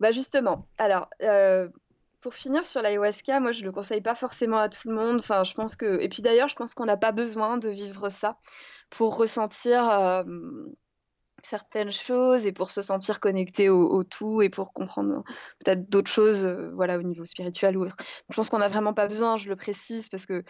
[0.00, 0.68] Bah, justement.
[0.78, 1.68] Alors, euh,
[2.20, 5.16] pour finir sur l'ayahuasca, moi, je le conseille pas forcément à tout le monde.
[5.20, 6.00] Enfin, je pense que.
[6.00, 8.38] Et puis d'ailleurs, je pense qu'on n'a pas besoin de vivre ça
[8.90, 9.88] pour ressentir.
[9.90, 10.24] euh,
[11.44, 15.22] certaines choses et pour se sentir connecté au, tout et pour comprendre
[15.60, 17.96] peut-être d'autres choses euh, voilà au niveau spirituel ou autre.
[18.28, 20.44] Je pense qu'on n'a vraiment pas besoin, je le précise parce que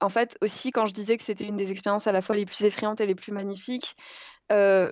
[0.00, 2.46] en fait aussi quand je disais que c'était une des expériences à la fois les
[2.46, 3.96] plus effrayantes et les plus magnifiques,
[4.52, 4.90] euh,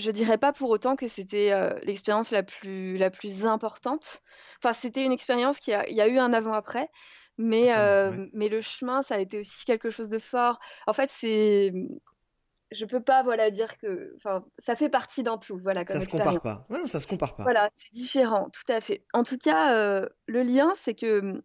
[0.00, 4.20] je dirais pas pour autant que c'était euh, l'expérience la plus la plus importante.
[4.58, 6.88] Enfin, c'était une expérience qui a il y a eu un avant-après,
[7.38, 8.30] mais euh, ouais.
[8.32, 10.58] mais le chemin ça a été aussi quelque chose de fort.
[10.86, 11.72] En fait, c'est
[12.70, 16.00] je peux pas voilà dire que enfin ça fait partie d'un tout voilà comme Ça
[16.00, 16.34] se expérience.
[16.34, 16.66] compare pas.
[16.70, 17.44] Ouais, non, ça se compare pas.
[17.44, 19.04] Voilà, c'est différent, tout à fait.
[19.14, 21.42] En tout cas, euh, le lien, c'est que hum,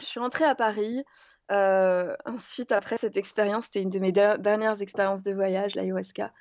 [0.00, 1.04] je suis rentrée à Paris.
[2.26, 6.32] ensuite, après cette expérience, c'était une de mes der- dernières expériences de voyage, l'ayahuasca.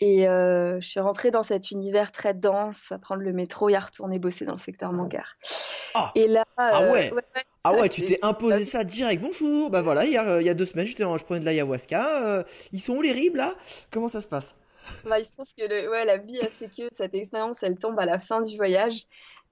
[0.00, 3.74] Et euh, je suis rentrée dans cet univers très dense, à prendre le métro et
[3.74, 5.36] à retourner bosser dans le secteur bancaire.
[5.94, 7.12] Ah Et là, Ah euh, ouais.
[7.12, 7.22] ouais,
[7.64, 9.22] Ah ouais, tu t'es imposé ça direct.
[9.22, 9.70] Bonjour.
[9.70, 12.44] Bah voilà, hier, euh, il y a deux semaines, je prenais de l'ayahuasca.
[12.72, 13.54] ils sont où les ribes là?
[13.90, 14.56] Comment ça se passe?
[15.04, 17.76] Bah, il se trouve que le- ouais, la vie a fait que cette expérience, elle
[17.78, 19.06] tombe à la fin du voyage.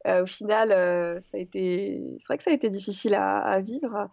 [0.06, 0.68] Au final,
[1.22, 4.10] ça a été, c'est vrai que ça a été difficile à, à vivre.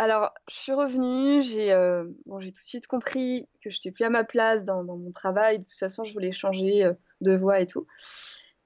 [0.00, 4.04] Alors, je suis revenue, j'ai euh, bon, tout de suite compris que je n'étais plus
[4.04, 5.58] à ma place dans, mon travail.
[5.58, 7.86] De toute façon, je voulais changer euh, de voie et tout.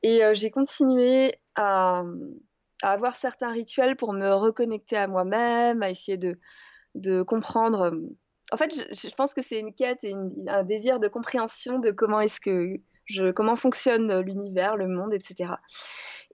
[0.05, 2.05] Et euh, j'ai continué à,
[2.85, 7.91] avoir certains rituels pour me reconnecter à moi-même, à essayer de, comprendre.
[8.53, 10.15] En fait, je, pense que c'est une quête et
[10.47, 15.55] un désir de compréhension de comment est-ce que je, comment fonctionne l'univers, le monde, etc.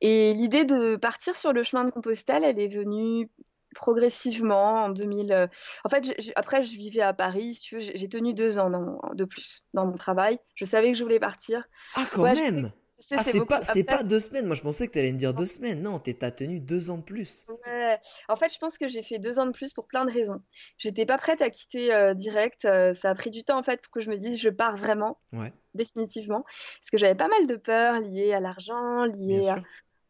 [0.03, 3.31] Et l'idée de partir sur le chemin de Compostelle, elle est venue
[3.75, 5.33] progressivement en 2000.
[5.33, 5.47] euh,
[5.85, 8.71] En fait, je- après, je vivais à Paris, si tu veux, j'ai tenu deux ans
[8.71, 10.39] dans- de plus dans mon travail.
[10.55, 11.65] Je savais que je voulais partir.
[11.95, 12.73] Ah, quand Ouais, même
[13.11, 14.47] Je Ah, c'est pas, c'est Après, pas deux semaines.
[14.47, 15.83] Moi, je pensais que t'allais me dire deux semaines.
[15.83, 17.47] Non, t'as tenu deux ans de plus.
[17.49, 17.99] ouais.
[18.29, 20.43] En fait, je pense que j'ai fait deux ans de plus pour plein de raisons.
[20.79, 22.65] J'étais pas prête à quitter euh, direct.
[22.65, 24.77] euh, ça a pris du temps en fait pour que je me dise je pars
[24.77, 29.49] vraiment, Ouais, définitivement, parce que j'avais pas mal de peurs liées à l'argent, bien liées
[29.49, 29.65] à, sûr.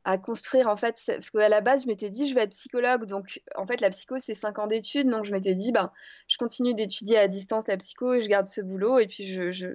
[0.04, 3.04] À construire en fait parce qu'à la base je m'étais dit je vais être psychologue.
[3.06, 5.08] Donc en fait la psycho c'est cinq ans d'études.
[5.08, 5.92] Donc je m'étais dit ben
[6.26, 8.98] je continue d'étudier à distance la psycho et je garde ce boulot.
[8.98, 9.68] Et puis je, je,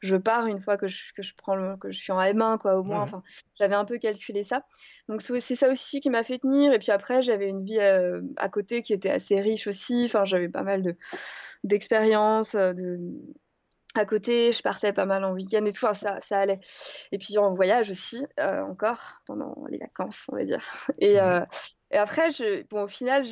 [0.00, 2.58] je pars une fois que je, que je prends le, que je suis en M1
[2.58, 2.96] quoi au moins.
[2.96, 3.08] Ouais, ouais.
[3.08, 3.22] enfin
[3.54, 4.64] j'avais un peu calculé ça.
[5.08, 6.72] Donc c'est ça aussi qui m'a fait tenir.
[6.72, 10.04] Et puis après j'avais une vie euh, à côté qui était assez riche aussi.
[10.06, 10.96] Enfin j'avais pas mal de
[11.64, 12.98] d'expériences euh, de
[13.98, 16.60] à côté, je partais pas mal en week-end et tout, ça, ça allait.
[17.12, 20.64] Et puis en voyage aussi, euh, encore, pendant les vacances, on va dire.
[20.98, 21.40] Et, euh,
[21.90, 23.24] et après, je, bon, au final,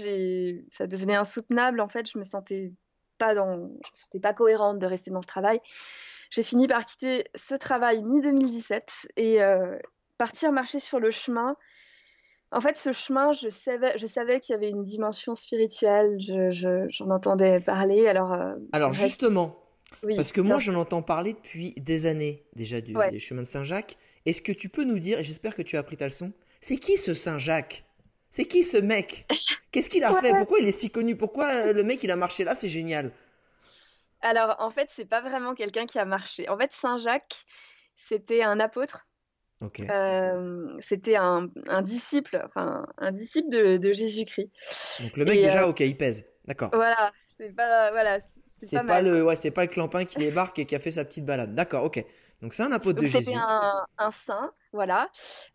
[0.71, 1.81] ça devenait insoutenable.
[1.81, 2.73] En fait, je me sentais
[3.19, 5.61] pas dans, je me sentais pas cohérente de rester dans ce travail.
[6.31, 8.83] J'ai fini par quitter ce travail mi-2017
[9.17, 9.79] et euh,
[10.19, 11.57] partir marcher sur le chemin.
[12.53, 16.17] En fait, ce chemin, je savais, je savais qu'il y avait une dimension spirituelle.
[16.19, 18.07] Je, je- j'en entendais parler.
[18.09, 18.33] Alors,
[18.73, 19.57] Alors, justement,
[20.03, 23.11] oui, parce que moi, j'en entends parler depuis des années déjà du, Ouais.
[23.11, 23.97] des chemins de Saint-Jacques.
[24.25, 26.77] Est-ce que tu peux nous dire, et j'espère que tu as appris ta leçon, c'est
[26.77, 27.85] qui ce Saint-Jacques?
[28.31, 29.27] C'est qui ce mec?
[29.71, 30.31] Qu'est-ce qu'il a fait?
[30.31, 31.17] Pourquoi il est si connu?
[31.17, 32.55] Pourquoi euh, le mec, il a marché là?
[32.55, 33.13] C'est génial.
[34.21, 36.49] Alors, en fait, c'est pas vraiment quelqu'un qui a marché.
[36.49, 37.45] En fait, Saint Jacques,
[37.95, 39.07] c'était un apôtre,
[39.91, 44.51] euh, c'était un, un disciple, enfin, un disciple de, de Jésus-Christ.
[45.03, 46.27] Donc le mec, et, déjà, euh, ok, il pèse.
[46.45, 46.71] D'accord.
[46.73, 48.19] Voilà, c'est pas, voilà,
[48.59, 51.05] c'est- pas le, ouais, c'est pas le clampin qui débarque et qui a fait sa
[51.05, 51.55] petite balade.
[51.55, 52.05] D'accord, ok.
[52.43, 53.35] Donc c'est un apôtre de Donc, c'était Jésus.
[53.35, 55.11] un, un saint, voilà.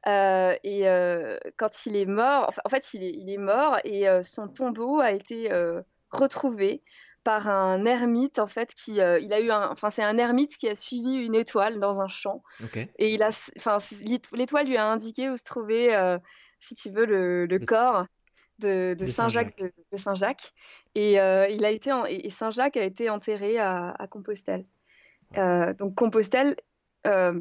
[0.08, 3.80] Euh, et euh, quand il est mort, enfin, en fait, il est, il est mort
[3.84, 5.50] et euh, son tombeau a été
[6.12, 6.84] retrouvé
[7.24, 10.58] par un ermite, en fait, qui, euh, il a eu un, enfin, c'est un ermite
[10.58, 12.44] qui a suivi une étoile dans un champ.
[12.64, 12.78] Ok.
[12.98, 13.78] Et il a, enfin,
[14.34, 16.20] l'étoile lui a indiqué où se trouvait, euh,
[16.60, 18.06] si tu veux, le, le Le- corps
[18.62, 20.54] de, Saint-Jacques de, de Saint-Jacques.
[20.96, 24.64] Et euh, il a été, en- et Saint-Jacques a été enterré à, à Compostelle.
[25.38, 26.56] Euh, donc Compostelle,
[27.08, 27.40] euh,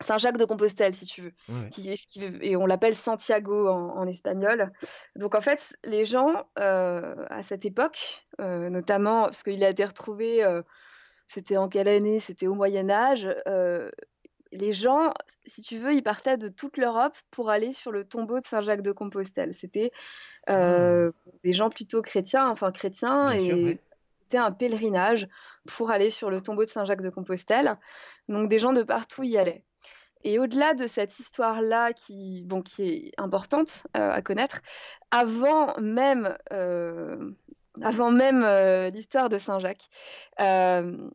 [0.00, 1.92] Saint-Jacques de Compostelle, si tu veux, Ouais, qui
[2.40, 4.72] et on l'appelle Santiago en, en espagnol.
[5.16, 10.42] Donc en fait, les gens à cette époque, notamment parce qu'il a été retrouvé,
[11.26, 12.18] c'était en quelle année?
[12.18, 13.28] C'était au Moyen Âge.
[14.52, 15.12] Les gens,
[15.46, 18.82] si tu veux, ils partaient de toute l'Europe pour aller sur le tombeau de Saint-Jacques
[18.82, 19.54] de Compostelle.
[19.54, 19.92] C'était
[20.48, 21.12] euh,
[21.44, 23.36] des gens plutôt chrétiens, enfin chrétiens, Ah.
[23.36, 23.80] Bien et ouais.
[24.22, 25.28] c'était un pèlerinage
[25.66, 27.78] pour aller sur le tombeau de Saint-Jacques de Compostelle.
[28.28, 29.64] Donc des gens de partout y allaient.
[30.22, 34.60] Et au-delà de cette histoire-là, qui, bon, qui est importante euh, à connaître,
[35.10, 37.30] avant même, euh,
[37.80, 38.44] avant même
[38.92, 39.88] l'histoire de Saint-Jacques,
[40.40, 41.08] euh,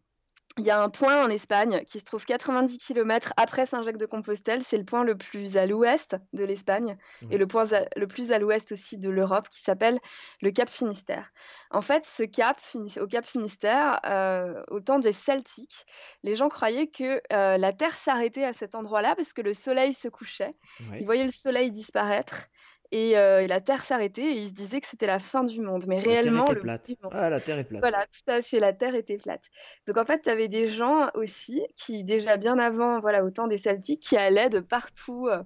[0.58, 4.62] il y a un point en Espagne qui se trouve 90 km après Saint-Jacques-de-Compostelle.
[4.64, 7.36] C'est le point le plus à l'ouest de l'Espagne Ouais.
[7.36, 7.66] et le point
[7.96, 10.00] le plus à l'ouest aussi de l'Europe qui s'appelle
[10.42, 11.32] le Cap Finistère.
[11.72, 12.60] En fait, ce cap,
[13.02, 15.86] au Cap Finistère, euh, au temps des Celtiques,
[16.24, 19.94] les gens croyaient que euh, la Terre s'arrêtait à cet endroit-là parce que le soleil
[19.94, 20.52] se couchait.
[21.00, 22.48] Ils voyaient le soleil disparaître
[22.92, 25.60] et, euh, et la Terre s'arrêter et ils se disaient que c'était la fin du
[25.62, 25.86] monde.
[25.88, 26.90] Mais La Terre réellement, était le plate.
[27.02, 27.12] monde.
[27.16, 27.82] Ah, la Terre est plate.
[27.82, 29.44] Voilà, tout à fait, la Terre était plate.
[29.88, 33.48] Donc en fait, tu avais des gens aussi qui, déjà bien avant, voilà, au temps
[33.48, 35.42] des Celtiques, qui allaient de partout euh,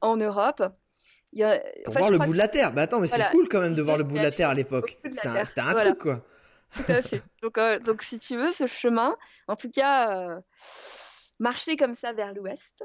[0.00, 0.62] en Europe.
[1.32, 2.72] Il y a- en Pour voir le bout de la Terre.
[2.72, 4.54] Bah attends, mais c'est cool quand même de voir le bout de la Terre à
[4.54, 4.98] l'époque.
[5.04, 5.46] C'était un, Terre.
[5.46, 5.90] c'était un Voilà.
[5.90, 6.24] truc quoi.
[6.76, 7.22] tout à fait.
[7.42, 9.16] Donc, euh, donc si tu veux, ce chemin,
[9.48, 10.38] en tout cas,
[11.40, 12.84] marcher comme ça vers l'ouest,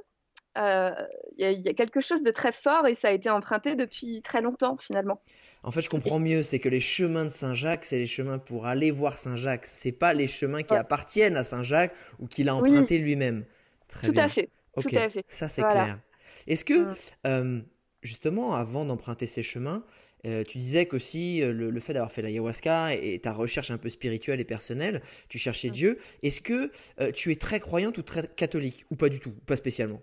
[0.58, 0.92] euh,
[1.38, 3.30] il y, a- il y a quelque chose de très fort et ça a été
[3.30, 5.22] emprunté depuis très longtemps finalement.
[5.64, 6.42] En fait, je comprends mieux.
[6.44, 9.66] C'est que les chemins de Saint-Jacques, c'est les chemins pour aller voir Saint-Jacques.
[9.66, 10.80] C'est pas les chemins qui Ouais.
[10.80, 12.72] appartiennent à Saint-Jacques ou qu'il a Oui.
[12.72, 13.46] emprunté lui-même.
[13.88, 14.24] Très tout bien.
[14.26, 14.50] à fait.
[14.80, 15.26] Tout à fait.
[15.28, 15.84] ça c'est Voilà.
[15.84, 16.00] clair.
[16.48, 16.96] Est-ce que, Mm.
[17.28, 17.62] euh,
[18.02, 19.84] justement, avant d'emprunter ces chemins,
[20.26, 23.78] euh, tu disais qu'aussi le, le fait d'avoir fait l'ayahuasca et, et ta recherche un
[23.78, 25.72] peu spirituelle et personnelle, tu cherchais Mm.
[25.72, 25.98] Dieu.
[26.24, 26.72] Est-ce que
[27.12, 28.86] tu es très croyante ou très catholique?
[28.92, 30.02] Ou pas du tout Pas spécialement?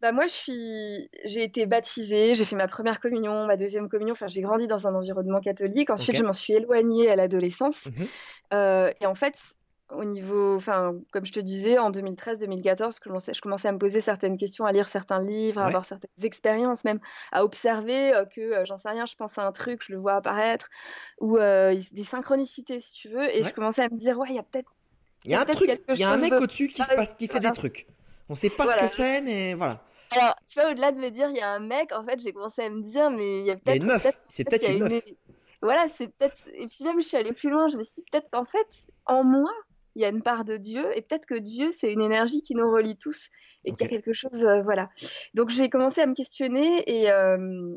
[0.00, 4.12] Bah moi, je suis, j'ai été baptisée, j'ai fait ma première communion, ma deuxième communion.
[4.12, 5.90] Enfin, j'ai grandi dans un environnement catholique.
[5.90, 7.86] Ensuite, je m'en suis éloignée à l'adolescence.
[7.86, 8.06] Mhm.
[8.54, 9.34] Euh, et en fait,
[9.90, 13.78] au niveau, enfin, comme je te disais, en 2013-2014, je commençais, je commençais à me
[13.78, 15.68] poser certaines questions, à lire certains livres, à Ouais.
[15.68, 17.00] avoir certaines expériences, même
[17.32, 19.98] à observer euh, que, euh, j'en sais rien, je pense à un truc, je le
[19.98, 20.68] vois apparaître,
[21.20, 23.34] ou euh, des synchronicités, si tu veux.
[23.34, 23.48] Et Ouais.
[23.48, 24.70] je commençais à me dire, ouais, il y a peut-être
[25.24, 26.82] Il y a un peut-être truc, quelque il y a un mec de- au-dessus qui
[26.84, 27.48] se passe, qui fait voilà.
[27.50, 27.86] des trucs.
[28.28, 29.80] On sait pas ce que c'est, mais voilà.
[30.10, 32.32] Alors, tu vois, au-delà de me dire il y a un mec, en fait, j'ai
[32.32, 33.82] commencé à me dire, mais il y a peut-être.
[33.82, 34.02] une meuf.
[34.02, 35.04] peut-être- C'est peut-être une meuf.
[35.62, 36.36] Voilà, c'est peut-être.
[36.54, 37.68] Et puis même, je suis allée plus loin.
[37.68, 38.66] Je me suis dit, peut-être qu'en fait,
[39.06, 39.50] en moi,
[39.96, 42.54] il y a une part de Dieu, et peut-être que Dieu, c'est une énergie qui
[42.54, 43.28] nous relie tous,
[43.64, 44.44] et qu'il y a quelque chose.
[44.44, 44.88] euh, voilà.
[45.34, 47.74] Donc, j'ai commencé à me questionner, et euh,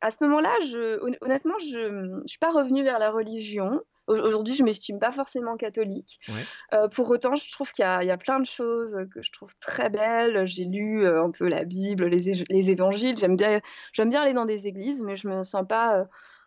[0.00, 1.80] à ce moment-là, je, hon- honnêtement, je
[2.20, 3.80] ne suis pas revenue vers la religion.
[4.06, 6.20] Au- Aujourd'hui, je ne m'estime pas forcément catholique.
[6.28, 6.44] Ouais.
[6.74, 9.22] Euh, pour autant, je trouve qu'il y a, il y a plein de choses que
[9.22, 10.46] je trouve très belles.
[10.46, 13.16] J'ai lu euh, un peu la Bible, les, évangiles.
[13.16, 13.60] J'aime bien,
[13.92, 15.98] j'aime bien aller dans des églises, mais je me sens pas.
[15.98, 16.04] euh,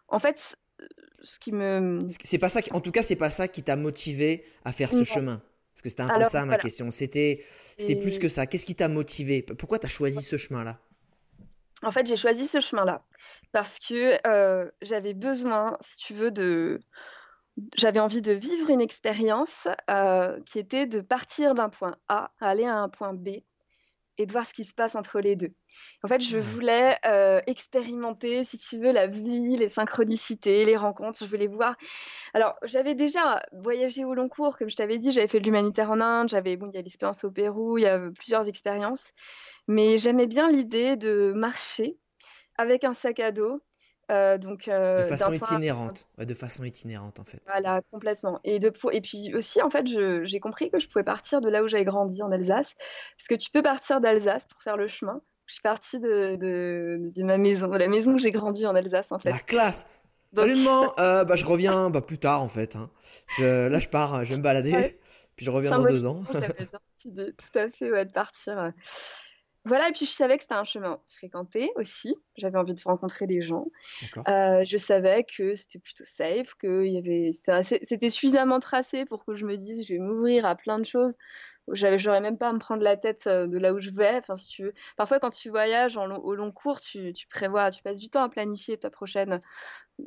[0.08, 0.56] En fait,
[1.22, 2.00] ce qui me.
[2.24, 2.62] C'est pas ça.
[2.62, 5.06] qui- En tout cas, c'est pas ça qui t'a motivé à faire ce Non.
[5.06, 5.41] chemin.
[5.74, 6.60] Parce que c'était un peu Alors, ça ma voilà.
[6.60, 6.91] question.
[6.91, 7.43] C'était,
[7.78, 8.45] c'était plus que ça.
[8.45, 9.41] Qu'est-ce qui t'a motivé?
[9.43, 10.80] Pourquoi t'as choisi ce chemin-là?
[11.84, 13.06] En fait, j'ai choisi ce chemin-là
[13.54, 16.80] parce que euh, j'avais besoin, si tu veux, de.
[17.76, 22.65] J'avais envie de vivre une expérience euh, qui était de partir d'un point A, aller
[22.65, 23.30] à un point B
[24.19, 25.54] et de voir ce qui se passe entre les deux.
[26.04, 31.19] En fait, je voulais euh, expérimenter, si tu veux, la vie, les synchronicités, les rencontres.
[31.19, 31.78] Je voulais voir.
[32.34, 35.89] Alors, j'avais déjà voyagé au long cours, comme je t'avais dit, j'avais fait de l'humanitaire
[35.89, 39.12] en Inde, j'avais, bon, il y a l'expérience au Pérou, il y a plusieurs expériences,
[39.67, 41.98] mais j'aimais bien l'idée de marcher
[42.58, 43.62] avec un sac à dos,
[44.10, 46.08] euh, donc euh, De façon point itinérante.
[46.17, 47.41] Ouais, de façon itinérante, en fait.
[47.45, 48.39] voilà, complètement.
[48.43, 51.50] Et, de, pou- et puis aussi, en fait, j'ai compris que je pouvais partir de
[51.50, 52.76] là où j'avais grandi, en Alsace.
[53.17, 55.22] Parce que tu peux partir d'Alsace pour faire le chemin.
[55.45, 58.76] Je suis partie de, de, de ma maison, de la maison où j'ai grandi en
[58.76, 59.30] Alsace, en fait.
[59.32, 59.88] La classe.
[60.34, 60.93] Donc- Salut maman.
[61.00, 62.76] Euh, bah, je reviens bah, plus tard, en fait.
[62.76, 62.89] hein.
[63.38, 64.24] Je, là, je pars.
[64.26, 64.74] Je vais me balader.
[64.74, 65.00] Ouais.
[65.36, 66.22] Puis je reviens dans deux ans.
[66.34, 66.67] J'avais
[67.06, 68.74] idée, tout à fait, ouais, de partir.
[69.65, 72.15] Voilà, et puis je savais que c'était un chemin fréquenté aussi.
[72.38, 73.65] J'avais envie de rencontrer des gens.
[74.30, 79.34] Euh, je savais que c'était plutôt safe, que y avait, c'était suffisamment tracé pour que
[79.34, 81.15] je me dise, je vais m'ouvrir à plein de choses.
[81.72, 84.17] J'aurais même pas à me prendre la tête euh, de là où je vais.
[84.17, 84.74] Enfin, si tu veux.
[84.98, 88.10] Parfois, quand tu voyages en long- au long cours, tu, tu prévois, tu passes du
[88.10, 89.39] temps à planifier ta prochaine,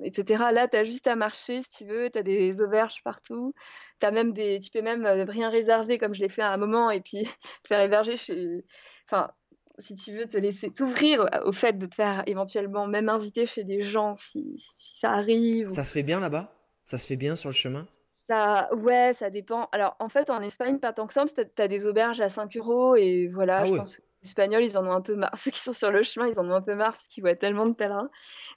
[0.03, 0.51] etc.
[0.53, 2.11] Là, tu as juste à marcher, si tu veux.
[2.11, 3.55] Tu as des auberges partout.
[4.01, 6.57] T'as même des, tu peux même euh, rien réserver, comme je l'ai fait à un
[6.57, 7.23] moment, et puis
[7.63, 8.65] te faire héberger chez.
[9.07, 9.31] Enfin,
[9.79, 13.65] si tu veux te laisser t'ouvrir au fait de te faire éventuellement même inviter chez
[13.65, 15.71] des gens si, si ça arrive.
[15.71, 16.53] ou- Ça se fait bien là-bas?
[16.85, 17.87] Ça se fait bien sur le chemin?
[18.17, 19.69] Ça, ouais, ça dépend.
[19.73, 22.29] Alors, en fait, en Espagne, pas tant que ça, parce que t'as des auberges à
[22.29, 23.79] 5 euros et voilà, Ah je ouais.
[23.79, 25.33] pense que les Espagnols, ils en ont un peu marre.
[25.37, 27.35] Ceux qui sont sur le chemin, ils en ont un peu marre parce qu'ils voient
[27.35, 28.09] tellement de pèlerins.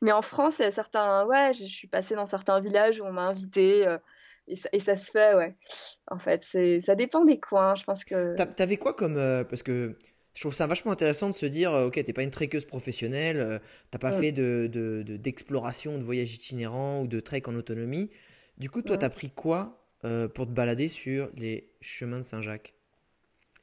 [0.01, 3.06] Mais en France, il y a certains, ouais, je suis passée dans certains villages où
[3.06, 3.97] on m'a invité euh,
[4.47, 5.56] et, ça, et ça se fait, ouais.
[6.12, 6.43] En fait,
[6.82, 7.73] ça dépend des coins.
[7.75, 8.36] Je pense que.
[8.36, 9.17] T'a- T'avais quoi comme.
[9.17, 9.97] euh, parce que
[10.36, 13.38] je trouve ça vachement intéressant de se dire euh, ok, t'es pas une trekkeuse professionnelle,
[13.38, 17.56] euh, t'as pas fait de, de- de- d'exploration, de, voyage itinérant ou de trek en
[17.56, 18.12] autonomie.
[18.58, 22.76] Du coup, toi, t'as pris quoi euh, pour te balader sur les chemins de Saint-Jacques?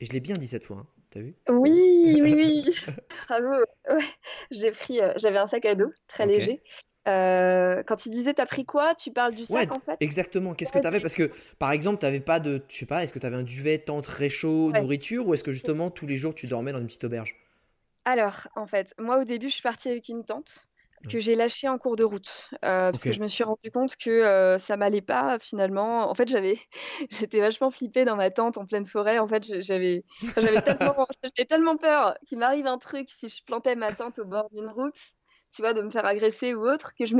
[0.00, 1.36] Et je l'ai bien dit cette fois, hein, t'as vu?
[1.48, 2.64] Oui, oui, oui.
[3.28, 3.64] Bravo.
[3.90, 4.04] Ouais,
[4.50, 6.62] j'ai pris, euh, j'avais un sac à dos très léger.
[7.08, 10.00] Euh, quand tu disais t'as pris quoi, tu parles du Ouais, sac en fait?
[10.00, 10.54] exactement.
[10.54, 11.00] Qu'est-ce que t'avais?
[11.00, 12.62] Parce que, par exemple, t'avais pas de.
[12.68, 14.80] Je sais pas, est-ce que t'avais un duvet, tente, réchaud, Ouais.
[14.80, 17.36] nourriture Ou est-ce que justement, tous les jours, tu dormais dans une petite auberge?
[18.04, 20.68] Alors, en fait, moi au début, je suis partie avec une tente
[21.08, 23.96] que j'ai lâchée en cours de route euh, parce que je me suis rendu compte
[23.96, 26.08] que euh, ça m'allait pas finalement.
[26.10, 26.58] En fait, j'avais,
[27.10, 29.18] j'étais vachement flippée dans ma tente en pleine forêt.
[29.18, 30.04] En fait, j'avais,
[30.36, 34.24] j'avais tellement, j'avais tellement peur qu'il m'arrive un truc si je plantais ma tente au
[34.24, 34.94] bord d'une route,
[35.54, 37.14] tu vois, de me faire agresser ou autre, que je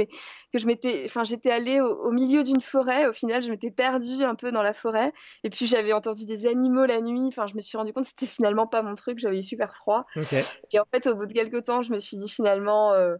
[0.53, 3.07] que je m'étais, enfin, j'étais allée au, au milieu d'une forêt.
[3.07, 5.12] Au final, je m'étais perdue un peu dans la forêt.
[5.45, 7.27] Et puis j'avais entendu des animaux la nuit.
[7.29, 9.18] Enfin, je me suis rendu compte que c'était finalement pas mon truc.
[9.18, 10.05] J'avais eu super froid.
[10.16, 10.35] Ok.
[10.73, 13.16] Et en fait, au bout de quelques temps, je me suis dit finalement, euh,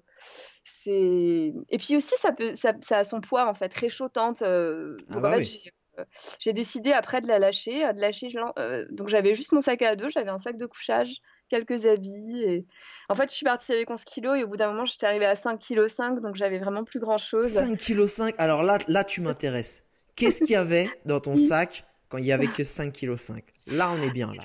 [0.65, 1.53] c'est.
[1.69, 4.43] Et puis aussi, ça peut, ça, ça a son poids en fait, réchauffante.
[4.43, 5.45] euh, Ah bah oui.
[5.45, 6.05] j'ai, euh,
[6.39, 8.33] j'ai décidé après de la lâcher, euh, de lâcher.
[8.59, 11.17] euh, donc j'avais juste mon sac à dos, j'avais un sac de couchage,
[11.53, 12.43] quelques habits.
[12.45, 12.67] Et
[13.09, 15.27] en fait, je suis partie avec 11 kilos et au bout d'un moment, j'étais arrivée
[15.27, 17.49] à 5 kg 5, donc j'avais vraiment plus grand chose.
[17.49, 18.35] 5 kg 5.
[18.39, 19.85] Alors là, là tu m'intéresses.
[20.17, 23.45] Qu'est-ce qu'il y avait dans ton sac quand il y avait que 5 kg 5
[23.67, 24.45] Là, on est bien là.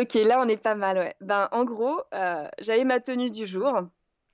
[0.00, 1.14] Ok, là on est pas mal, ouais.
[1.20, 3.82] Ben en gros, euh, j'avais ma tenue du jour.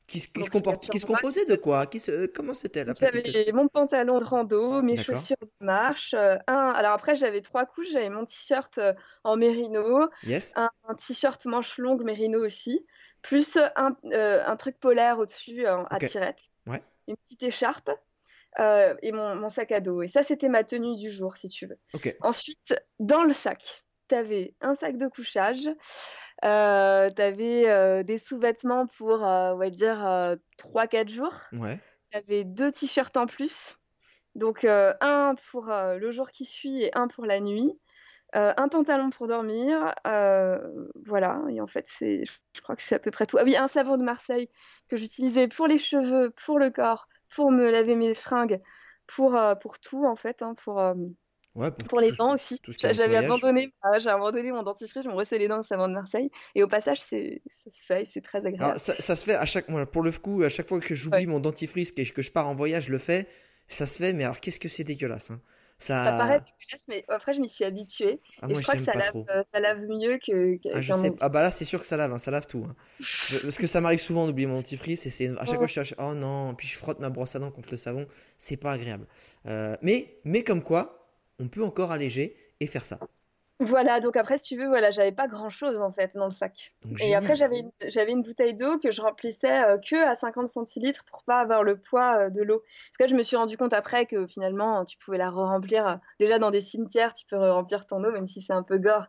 [0.07, 0.43] Qui, se- qui
[0.91, 1.87] qui se composait de quoi?
[1.87, 6.13] Qui se, Comment c'était la petite J'avais mon pantalon de rando, mes chaussures de marche.
[6.15, 6.69] euh, un...
[6.71, 7.91] Alors après, j'avais trois couches.
[7.93, 8.93] J'avais mon t-shirt euh,
[9.25, 10.53] en mérino, Yes.
[10.57, 12.85] un, un t-shirt manche longue mérino aussi,
[13.23, 16.09] plus un, euh, un truc polaire au-dessus euh, à Ok.
[16.09, 16.83] tirette, Ouais.
[17.09, 17.91] une petite écharpe
[18.59, 20.03] euh, et mon, mon sac à dos.
[20.03, 21.79] Et ça, c'était ma tenue du jour, si tu veux.
[21.95, 22.15] Ok.
[22.21, 25.71] Ensuite, dans le sac, tu avais un sac de couchage,
[26.45, 31.35] euh, tu avais des sous-vêtements pour, euh, on va dire, 3-4 jours.
[31.53, 31.79] Ouais.
[32.11, 33.77] Tu avais deux t-shirts en plus.
[34.35, 37.79] Donc, euh, un pour euh, le jour qui suit et un pour la nuit.
[38.35, 39.95] Euh, un pantalon pour dormir.
[40.07, 40.59] euh,
[41.05, 41.43] voilà.
[41.51, 43.37] Et en fait, c'est, je crois que c'est à peu près tout.
[43.39, 44.49] Ah oui, un savon de Marseille
[44.89, 48.61] que j'utilisais pour les cheveux, pour le corps, pour me laver mes fringues,
[49.07, 50.41] pour, euh, pour tout, en fait.
[50.41, 50.95] hein, pour, euh,
[51.55, 52.59] Ouais, pour les dents aussi.
[52.79, 56.31] J'avais abandonné, j'ai abandonné mon dentifrice, je me brossais les dents au savon de Marseille.
[56.55, 58.65] Et au passage, c'est, ça se fait, c'est très agréable.
[58.65, 61.27] Alors, ça, ça se fait à chaque pour le coup à chaque fois que j'oublie
[61.27, 63.27] mon dentifrice et que je pars en voyage je le fais
[63.69, 65.41] ça se fait mais alors qu'est-ce que c'est dégueulasse hein.
[65.79, 68.19] ça Ça paraît dégueulasse, mais après, je m'y suis habituée.
[68.43, 70.81] ah, et moi je crois que ça lave, euh, ça lave mieux que, que- ah,
[70.81, 72.75] je sais ah bah là c'est sûr que ça lave hein, ça lave tout hein.
[73.01, 75.73] Je- parce que ça m'arrive souvent d'oublier mon dentifrice et c'est à chaque fois je
[75.83, 78.07] suis à- oh non puis je frotte ma brosse à dents contre le savon
[78.39, 79.07] c'est pas agréable
[79.47, 81.02] Euh, mais mais comme quoi
[81.43, 82.99] on peut encore alléger et faire ça
[83.61, 86.75] Voilà, donc après, si tu veux, voilà, j'avais pas grand-chose en fait dans le sac.
[86.85, 90.17] Donc, Et après, j'avais une, j'avais une bouteille d'eau que je remplissais euh, que à
[90.17, 92.61] 50 centilitres pour pas avoir le poids euh, de l'eau.
[92.61, 95.87] Parce que je me suis rendu compte après que finalement, tu pouvais la re-remplir.
[95.87, 98.79] euh, déjà dans des cimetières, tu peux remplir ton eau, même si c'est un peu
[98.79, 99.07] gore.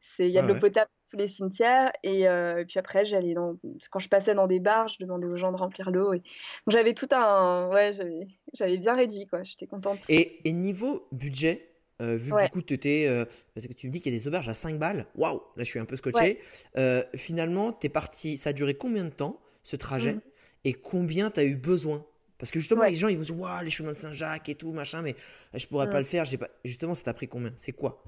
[0.00, 0.60] C'est, il y a de l'eau ouais.
[0.60, 1.92] potable dans tous les cimetières.
[2.02, 3.56] Et, et puis après, j'allais dans,
[3.90, 6.12] quand je passais dans des bars, je demandais aux gens de remplir l'eau.
[6.12, 6.18] Et...
[6.18, 9.44] Donc j'avais tout un, ouais, j'avais, j'avais bien réduit quoi.
[9.44, 10.00] J'étais contente.
[10.08, 11.71] Et, et niveau budget,
[12.02, 14.16] euh, vu que du coup tu étais, euh, parce que tu me dis qu'il y
[14.16, 16.22] a des auberges à 5 balles, waouh, là je suis un peu scotché.
[16.22, 16.40] Ouais.
[16.76, 20.20] Euh, finalement, t'es parti, ça a duré combien de temps ce trajet Mhm.
[20.64, 22.04] et combien t'as eu besoin?
[22.38, 22.90] Parce que justement, Ouais.
[22.90, 25.14] les gens ils vont se dire, waouh, les chemins de Saint-Jacques et tout, machin, mais
[25.54, 25.98] je pourrais pas Mhm.
[26.00, 26.24] le faire.
[26.38, 26.48] Pas...
[26.64, 27.52] Justement, ça t'a pris combien?
[27.56, 28.02] C'est quoi?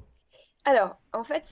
[0.64, 1.44] Alors, en fait,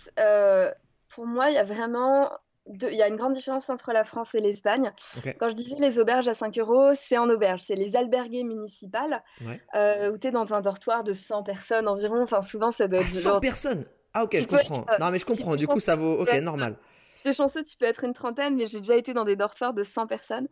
[1.09, 2.31] pour moi, il y a vraiment
[2.67, 4.93] il y a une grande différence entre la France et l'Espagne.
[5.39, 9.23] Quand je disais les auberges à 5 euros, c'est en auberge, c'est les albergues municipales
[9.45, 9.61] Ouais.
[9.75, 12.23] euh, où tu es dans un dortoir de 100 personnes environ.
[12.23, 14.83] Enfin, souvent, ça doit À être 100 genre- personnes Ah, ok, Tu je comprends.
[14.83, 15.57] être, euh, Non, mais je comprends.
[15.57, 16.21] Du coup, ça vaut.
[16.21, 16.77] Ok, être- normal.
[17.25, 19.83] T'es chanceux, tu peux être une trentaine, mais j'ai déjà été dans des dortoirs de
[19.83, 20.49] 100 personnes.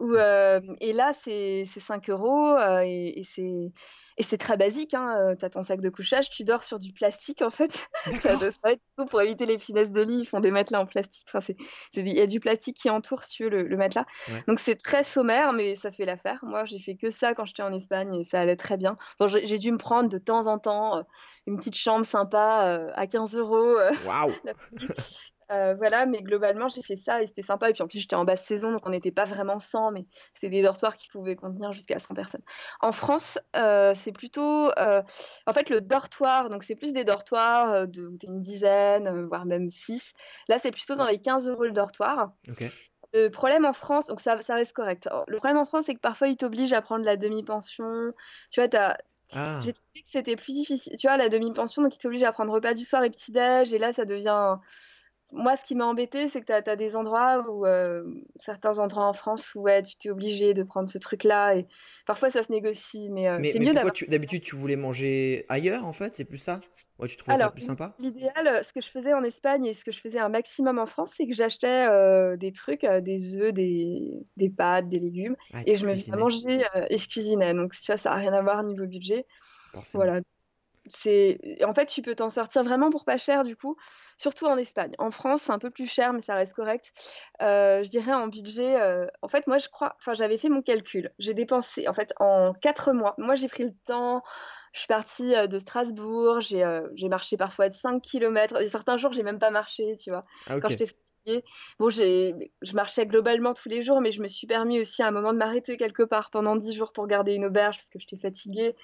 [0.00, 3.72] Où, euh, et là, c'est c'est 5 euros euh, et, et c'est
[4.16, 4.94] et c'est très basique.
[4.94, 5.34] Hein.
[5.38, 7.72] Tu as ton sac de couchage, tu dors sur du plastique en fait.
[8.04, 8.38] Ça D'accord.
[8.40, 10.80] doit- ça va être tout pour éviter les finesses de lit, ils font des matelas
[10.80, 11.26] en plastique.
[11.28, 11.56] Enfin, c'est,
[11.94, 14.04] il y a du plastique qui entoure, si tu veux, le, le matelas.
[14.28, 14.42] Ouais.
[14.48, 16.40] Donc c'est très sommaire, mais ça fait l'affaire.
[16.42, 18.96] Moi, j'ai fait que ça quand j'étais en Espagne et ça allait très bien.
[19.18, 21.02] Bon, j'ai, dû me prendre de temps en temps euh,
[21.46, 23.56] une petite chambre sympa euh, à 15 euros.
[23.78, 24.32] euh, Waouh
[25.50, 27.70] euh, voilà, mais globalement, j'ai fait ça et c'était sympa.
[27.70, 30.06] Et puis en plus, j'étais en basse saison, donc on n'était pas vraiment 100, mais
[30.34, 32.42] c'était des dortoirs qui pouvaient contenir jusqu'à 100 personnes.
[32.80, 34.70] En France, euh, c'est plutôt.
[34.78, 35.02] euh,
[35.46, 39.44] en fait, le dortoir, donc c'est plus des dortoirs de où t'es une dizaine, voire
[39.46, 40.12] même 6.
[40.48, 42.32] Là, c'est plutôt dans les 15 euros le dortoir.
[43.12, 45.08] Le problème en France, donc ça, ça reste correct.
[45.26, 48.12] Le problème en France, c'est que parfois, ils t'obligent à prendre la demi-pension.
[48.52, 48.96] Tu vois, t'as,
[49.32, 50.96] Ah, j'ai trouvé que c'était plus difficile.
[50.96, 53.72] Tu vois, la demi-pension, donc ils t'obligent à prendre repas du soir et petit-déj.
[53.74, 54.56] Et là, ça devient.
[55.32, 58.04] Moi, ce qui m'a embêté, c'est que tu as, des endroits où, euh,
[58.36, 61.56] certains endroits en France où ouais, tu t'es obligé de prendre ce truc-là.
[61.56, 61.66] Et
[62.06, 63.08] parfois, ça se négocie.
[63.10, 63.92] Mais, euh, mais, c'est mieux d'avoir.
[63.92, 64.06] tu...
[64.06, 66.14] d'habitude tu voulais manger ailleurs en fait?
[66.14, 66.60] C'est plus ça?
[66.98, 67.94] Ouais, tu trouvais ça Alors, plus sympa?
[67.98, 70.86] l'idéal, ce que je faisais en Espagne et ce que je faisais un maximum en
[70.86, 75.36] France, c'est que j'achetais euh, des trucs, des œufs, des, des pâtes, des légumes.
[75.54, 77.54] Ah, Et je me faisais à manger et je cuisinais.
[77.54, 79.26] Donc, tu vois, ça n'a rien à voir niveau budget.
[79.72, 80.04] forcément.
[80.04, 80.20] Voilà.
[80.86, 81.38] C'est...
[81.64, 83.76] En fait, tu peux t'en sortir vraiment pour pas cher, du coup,
[84.16, 84.92] surtout en Espagne.
[84.98, 86.92] En France, c'est un peu plus cher, mais ça reste correct.
[87.42, 88.80] Euh, je dirais en budget.
[88.80, 89.94] euh, En fait, moi, je crois.
[90.00, 91.10] Enfin, j'avais fait mon calcul.
[91.18, 93.14] J'ai dépensé, en fait, en quatre mois.
[93.18, 94.22] Moi, j'ai pris le temps.
[94.72, 96.40] Je suis partie euh, de Strasbourg.
[96.40, 98.56] J'ai euh, marché parfois de 5 km.
[98.60, 100.86] Et certains jours, j'ai même pas marché, tu vois Ah, quand j'étais
[101.78, 105.10] Bon, je marchais globalement tous les jours, mais je me suis permis aussi à un
[105.10, 108.16] moment de m'arrêter quelque part pendant 10 jours pour garder une auberge parce que j'étais
[108.16, 108.74] fatiguée.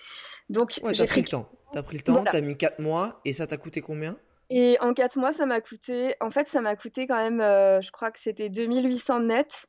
[0.49, 1.49] Donc, Ouais, j'ai pris pris le temps.
[1.72, 2.31] T'as pris le temps, Voilà.
[2.31, 4.16] t'as mis 4 mois et ça t'a coûté combien?
[4.49, 7.81] Et en 4 mois, ça m'a coûté, en fait, ça m'a coûté quand même, euh,
[7.81, 9.66] je crois que c'était 2800 net.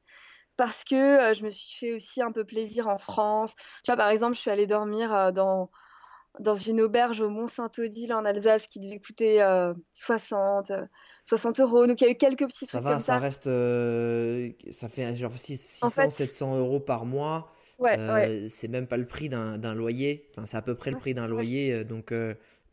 [0.56, 3.54] Parce que euh, je me suis fait aussi un peu plaisir en France.
[3.84, 5.70] Tu vois, par exemple, je suis allée dormir euh, dans,
[6.40, 10.86] dans une auberge au Mont-Saint-Odile en Alsace qui devait coûter euh, 60, euh,
[11.26, 11.88] 60 euros.
[11.88, 13.20] Donc il y a eu quelques petits Ça trucs va, comme ça ça.
[13.20, 13.48] reste.
[13.48, 17.52] euh, ça fait genre six- En 600, fait- 700 euros par mois.
[17.80, 18.46] Ouais, Euh, ouais.
[18.50, 20.28] C'est même pas le prix d'un loyer.
[20.32, 21.74] Enfin, c'est à peu près le prix d'un loyer.
[21.74, 22.14] euh, Donc,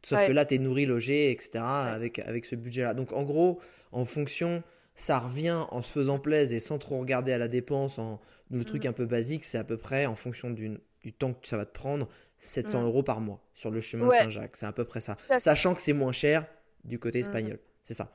[0.03, 0.26] sauf Ouais.
[0.26, 1.59] que là, t'es nourri, logé, etc.
[1.64, 2.93] Avec, avec ce budget-là.
[2.95, 3.61] Donc, en gros,
[3.93, 4.62] en fonction
[4.97, 8.20] ça revient en se faisant plaisir et sans trop regarder à la dépense, en
[8.53, 8.89] le truc Mm.
[8.91, 11.64] un peu basique, c'est à peu près en fonction d'une- du temps que ça va
[11.64, 12.09] te prendre,
[12.45, 12.84] 700 Mm.
[12.86, 14.18] euros par mois sur le chemin Ouais.
[14.18, 14.57] de Saint-Jacques.
[14.57, 15.16] C'est à peu près ça.
[15.38, 16.47] Sachant que c'est moins cher
[16.84, 17.20] du côté Mm.
[17.22, 17.59] espagnol.
[17.82, 18.11] C'est ça.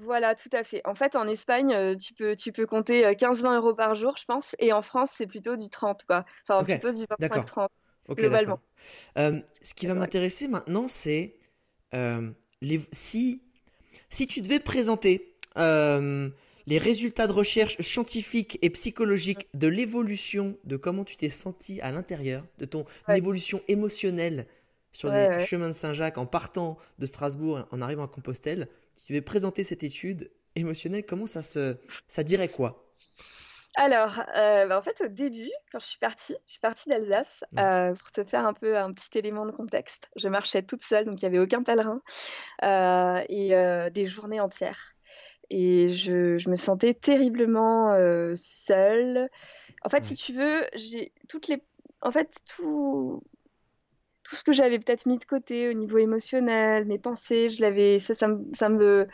[0.00, 0.80] Voilà, tout à fait.
[0.84, 4.16] En fait, en Espagne, euh, tu peux, tu peux compter euh, 15-20 euros par jour,
[4.16, 4.54] je pense.
[4.60, 6.24] Et en France, c'est plutôt du 30, quoi.
[6.48, 7.38] Enfin, plutôt du d'accord.
[7.44, 7.68] 25-30.
[8.08, 8.60] Ok, Globalement.
[9.18, 11.34] Euh, ce qui va m'intéresser maintenant, c'est
[11.94, 12.30] euh,
[12.60, 13.42] les- si,
[14.08, 16.28] si tu devais présenter euh,
[16.68, 21.90] les résultats de recherche scientifiques et psychologiques de l'évolution de comment tu t'es senti à
[21.92, 23.16] l'intérieur, de ton Ouais.
[23.16, 24.46] évolution émotionnelle
[24.92, 25.46] sur Ouais, les ouais.
[25.46, 28.68] chemins de Saint-Jacques en partant de Strasbourg en arrivant à Compostelle,
[29.06, 32.84] tu devais présenter cette étude émotionnelle, comment ça se, ça dirait quoi?
[33.76, 37.44] Alors, euh, bah, en fait, au début, quand je suis partie, je suis partie d'Alsace.
[37.58, 41.04] Euh, pour te faire un peu un petit élément de contexte, je marchais toute seule,
[41.04, 42.02] donc il n'y avait aucun pèlerin,
[42.64, 43.50] euh, et
[43.92, 44.94] des journées entières.
[45.50, 49.30] Et je, je me sentais terriblement euh, seule.
[49.84, 50.06] En fait, Ouais.
[50.06, 51.62] si tu veux, j'ai toutes les,
[52.02, 53.22] en fait, tout,
[54.24, 57.98] tout ce que j'avais peut-être mis de côté au niveau émotionnel, mes pensées, je l'avais,
[57.98, 59.06] ça, ça me, ça me,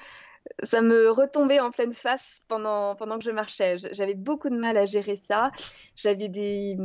[0.64, 3.76] ça me retombait en pleine face pendant, pendant que je marchais.
[3.93, 5.53] J'avais beaucoup de mal à gérer ça.
[5.97, 6.76] J'avais des,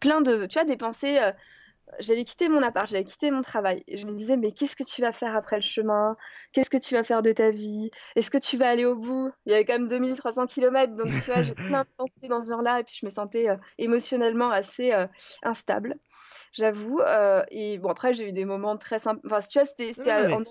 [0.00, 1.18] plein de, tu vois, des pensées.
[1.18, 1.32] euh,
[2.00, 3.82] j'allais quitter mon appart, j'allais quitter mon travail.
[3.88, 6.16] Et je me disais, mais qu'est-ce que tu vas faire après le chemin?
[6.52, 7.90] Qu'est-ce que tu vas faire de ta vie?
[8.16, 9.30] Est-ce que tu vas aller au bout?
[9.46, 12.42] Il y avait quand même 2300 km, donc tu vois, j'ai plein de pensées dans
[12.42, 12.80] ce genre-là.
[12.80, 15.06] Et puis je me sentais euh, émotionnellement assez euh,
[15.42, 15.96] instable,
[16.52, 17.00] j'avoue.
[17.00, 19.20] Euh, et bon, après, j'ai eu des moments très sympas.
[19.26, 19.92] Enfin, tu vois, c'était
[20.32, 20.42] en.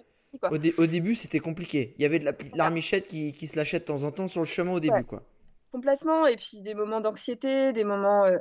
[0.49, 1.95] Au, dé- au début, c'était compliqué.
[1.97, 4.41] Il y avait de la l'armichette qui, qui se lâchait de temps en temps sur
[4.41, 5.03] le chemin au début, Ouais.
[5.03, 5.23] quoi.
[5.71, 8.25] Complètement, et puis des moments d'anxiété, des moments...
[8.25, 8.37] euh,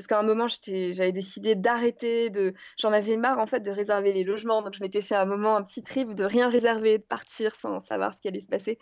[0.00, 2.32] parce qu'à un moment, j'avais décidé d'arrêter,
[2.78, 5.56] j'en avais marre en fait de réserver les logements, donc je m'étais fait un moment,
[5.56, 8.78] un petit trip de rien réserver, de partir sans savoir ce qui allait se passer.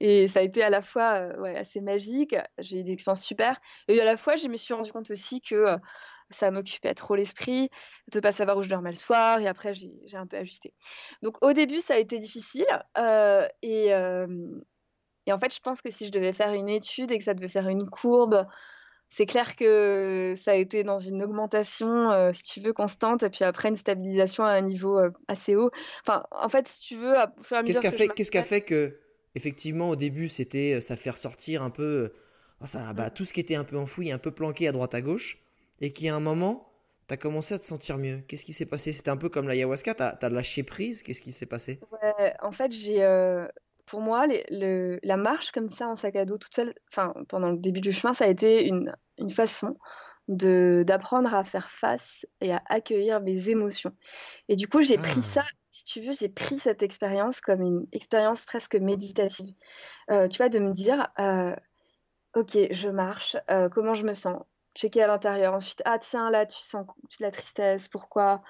[0.00, 3.58] Et ça a été à la fois euh, assez magique, j'ai eu des expériences super,
[3.88, 5.76] et à la fois, je me suis rendu compte aussi que euh,
[6.30, 7.68] ça m'occupait trop l'esprit,
[8.10, 10.72] de pas savoir où je dormais le soir, et après, j'ai, un peu ajusté.
[11.20, 12.64] Donc au début, ça a été difficile,
[12.96, 13.46] euh,
[15.26, 17.34] et en fait, je pense que si je devais faire une étude et que ça
[17.34, 18.46] devait faire une courbe,
[19.14, 23.30] c'est clair que ça a été dans une augmentation, euh, si tu veux, constante, et
[23.30, 25.70] puis après une stabilisation à un niveau euh, assez haut.
[26.06, 27.32] Enfin, en fait, si tu veux, à-
[27.64, 28.08] Qu'est-ce qu'a fait,
[28.42, 28.96] fait que,
[29.34, 32.12] effectivement, au début, c'était euh, ça fait ressortir un peu
[32.64, 35.00] ça, bah, tout ce qui était un peu enfoui, un peu planqué à droite à
[35.00, 35.38] gauche,
[35.80, 36.72] et qui à un moment,
[37.08, 38.22] t'as commencé à te sentir mieux.
[38.28, 38.92] Qu'est-ce qui s'est passé?
[38.92, 41.02] C'était un peu comme l'ayahuasca, t'as, t'as lâché prise?
[41.02, 41.80] Qu'est-ce qui s'est passé?
[41.90, 43.46] Ouais, en fait, j'ai, euh,
[43.86, 47.12] pour moi, les- le- la marche comme ça en sac à dos toute seule, enfin,
[47.28, 49.76] pendant le début du chemin, ça a été une, une façon
[50.28, 53.94] de d'apprendre à faire face et à accueillir mes émotions.
[54.48, 55.22] Et du coup, j'ai pris Ah.
[55.22, 59.54] ça, si tu veux, j'ai pris cette expérience comme une expérience presque méditative.
[60.10, 61.54] Euh, tu vois, de me dire, euh,
[62.34, 64.42] ok, je marche, euh, comment je me sens?
[64.74, 65.54] Checker à l'intérieur.
[65.54, 68.42] Ensuite, ah tiens, là, tu sens de la tristesse, pourquoi?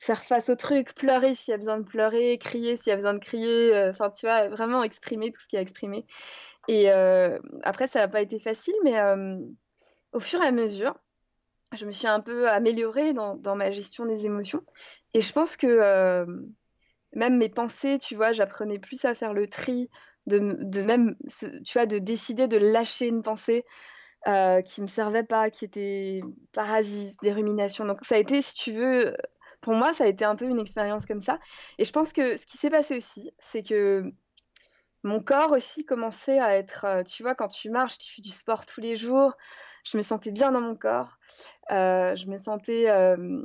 [0.00, 2.96] Faire face au truc, pleurer s'il y a besoin de pleurer, crier s'il y a
[2.96, 6.06] besoin de crier, enfin, tu vois, vraiment exprimer tout ce qu'il y a à exprimer.
[6.68, 6.88] Et
[7.64, 8.94] après, ça n'a pas été facile, mais
[10.12, 10.94] au fur et à mesure,
[11.72, 14.62] je me suis un peu améliorée dans, ma gestion des émotions.
[15.14, 16.26] Et je pense que euh,
[17.12, 19.90] même mes pensées, tu vois, j'apprenais plus à faire le tri,
[20.26, 21.16] de, même,
[21.64, 23.64] tu vois, de décider de lâcher une pensée
[24.26, 26.20] euh, qui me servait pas, qui était
[26.52, 27.84] parasite, des ruminations.
[27.86, 29.16] Donc ça a été, si tu veux,
[29.60, 31.38] pour moi, ça a été un peu une expérience comme ça.
[31.78, 34.04] Et je pense que ce qui s'est passé aussi, c'est que
[35.02, 38.30] mon corps aussi commençait à être, euh, tu vois, quand tu marches, tu fais du
[38.30, 39.32] sport tous les jours,
[39.90, 41.18] je me sentais bien dans mon corps,
[41.70, 43.42] euh, je me sentais euh,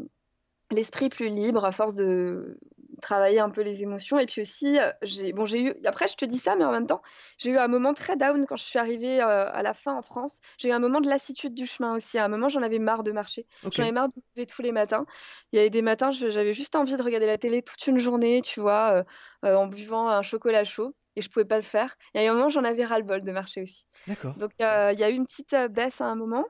[0.72, 2.58] l'esprit plus libre à force de
[3.02, 4.18] travailler un peu les émotions.
[4.18, 6.72] Et puis aussi, euh, j'ai, bon, j'ai eu, après je te dis ça, mais en
[6.72, 7.02] même temps,
[7.38, 10.02] j'ai eu un moment très down quand je suis arrivée euh, à la fin en
[10.02, 10.42] France.
[10.58, 12.18] J'ai eu un moment de lassitude du chemin aussi.
[12.18, 13.46] À un moment, j'en avais marre de marcher.
[13.64, 15.06] J'en avais marre de me lever tous les matins.
[15.52, 18.42] Il y avait des matins, j'avais juste envie de regarder la télé toute une journée,
[18.42, 19.04] tu vois, euh,
[19.46, 20.96] euh, en buvant un chocolat chaud.
[21.16, 21.96] Et je pouvais pas le faire.
[22.14, 23.88] Et à un moment, j'en avais ras-le-bol de marcher aussi.
[24.08, 24.36] D'accord.
[24.38, 26.46] Donc, euh, il y a eu une petite euh, baisse à un moment.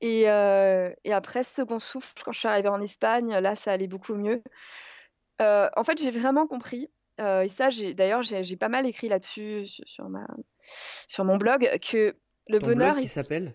[0.00, 3.86] Et, euh, et après, second souffle, quand je suis arrivée en Espagne, là, ça allait
[3.86, 4.42] beaucoup mieux.
[5.40, 6.90] En fait, j'ai vraiment compris,
[7.20, 10.26] euh, et ça, d'ailleurs, j'ai, pas mal écrit là-dessus sur, ma,
[11.08, 12.14] sur mon blog, que
[12.48, 13.54] le Ton bonheur blog qui s'appelle?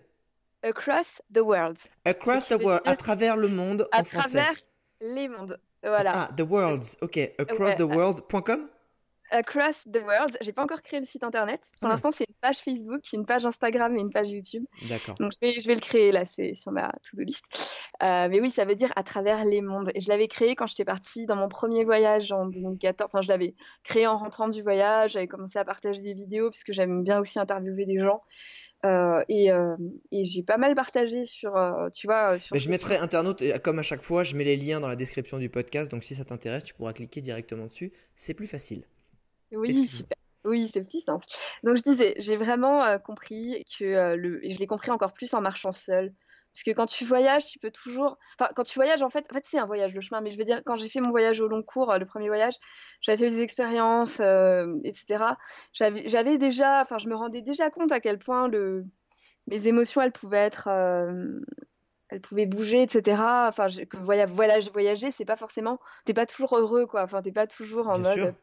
[0.64, 4.38] Across the world, Across the World, à travers le monde à en français.
[4.38, 4.58] travers
[5.00, 5.58] les mondes.
[5.82, 6.12] Voilà.
[6.14, 7.16] Ah, The Worlds, ok.
[7.16, 7.34] Ouais.
[9.32, 10.36] Across the World.
[10.40, 11.60] J'ai pas encore créé le site internet.
[11.80, 11.94] Pour Ah.
[11.94, 14.64] l'instant, c'est une page Facebook, une page Instagram et une page YouTube.
[14.88, 15.14] D'accord.
[15.16, 17.42] Donc je vais, je vais le créer là, c'est sur ma to-do list.
[18.02, 19.90] Euh, mais oui, ça veut dire à travers les mondes.
[19.94, 23.08] Et je l'avais créé quand j'étais partie dans mon premier voyage en 2014.
[23.12, 25.12] Enfin, je l'avais créé en rentrant du voyage.
[25.12, 28.22] J'avais commencé à partager des vidéos puisque j'aime bien aussi interviewer des gens.
[28.84, 29.76] Euh, et euh,
[30.10, 33.78] et j'ai pas mal partagé sur, euh, tu vois, sur Mais je mettrai internaute, comme
[33.78, 35.88] à chaque fois, je mets les liens dans la description du podcast.
[35.88, 37.92] Donc si ça t'intéresse, tu pourras cliquer directement dessus.
[38.16, 38.82] C'est plus facile.
[39.52, 40.16] Oui, super.
[40.44, 41.24] Oui, c'est simple.
[41.62, 45.12] Donc je disais, j'ai vraiment euh, compris que euh, le, et je l'ai compris encore
[45.12, 46.12] plus en marchant seule.
[46.52, 48.18] Parce que quand tu voyages, tu peux toujours.
[48.38, 50.20] Enfin, quand tu voyages, en fait, en fait, c'est un voyage le chemin.
[50.20, 52.26] Mais je veux dire, quand j'ai fait mon voyage au long cours, euh, le premier
[52.28, 52.54] voyage,
[53.00, 55.38] j'avais fait des expériences, euh, etc.
[55.72, 58.84] J'avais, j'avais déjà, enfin, je me rendais déjà compte à quel point le,
[59.46, 60.68] mes émotions, elles pouvaient être,
[62.08, 63.46] elles pouvaient bouger, etc.
[63.48, 67.02] Enfin, je- que voya- voyage, voyager, c'est pas forcément, t'es pas toujours heureux, quoi.
[67.04, 68.34] Enfin, t'es pas toujours en Bien mode sûr.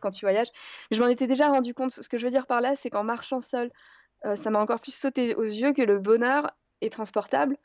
[0.00, 0.48] Quand tu voyages.
[0.90, 1.90] Je m'en étais déjà rendu compte.
[1.90, 3.70] Ce que je veux dire par là, c'est qu'en marchant seul,
[4.24, 7.56] euh, ça m'a encore plus sauté aux yeux que le bonheur est transportable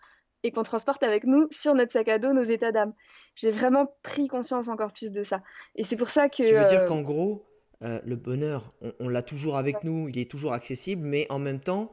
[0.44, 2.94] et qu'on transporte avec nous sur notre sac à dos nos états d'âme.
[3.36, 5.42] J'ai vraiment pris conscience encore plus de ça.
[5.76, 6.44] Et c'est pour ça que.
[6.44, 7.46] Tu veux dire euh, qu'en gros,
[7.84, 11.40] euh, le bonheur, on, on l'a toujours avec nous, il est toujours accessible, mais en
[11.40, 11.92] même temps,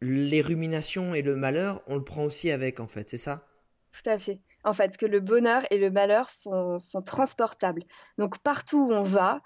[0.00, 3.46] les ruminations et le malheur, on le prend aussi avec, en fait, c'est ça?
[3.92, 4.40] Tout à fait.
[4.64, 7.82] En fait, que le bonheur et le malheur sont, sont transportables.
[8.18, 9.40] Donc partout où on va,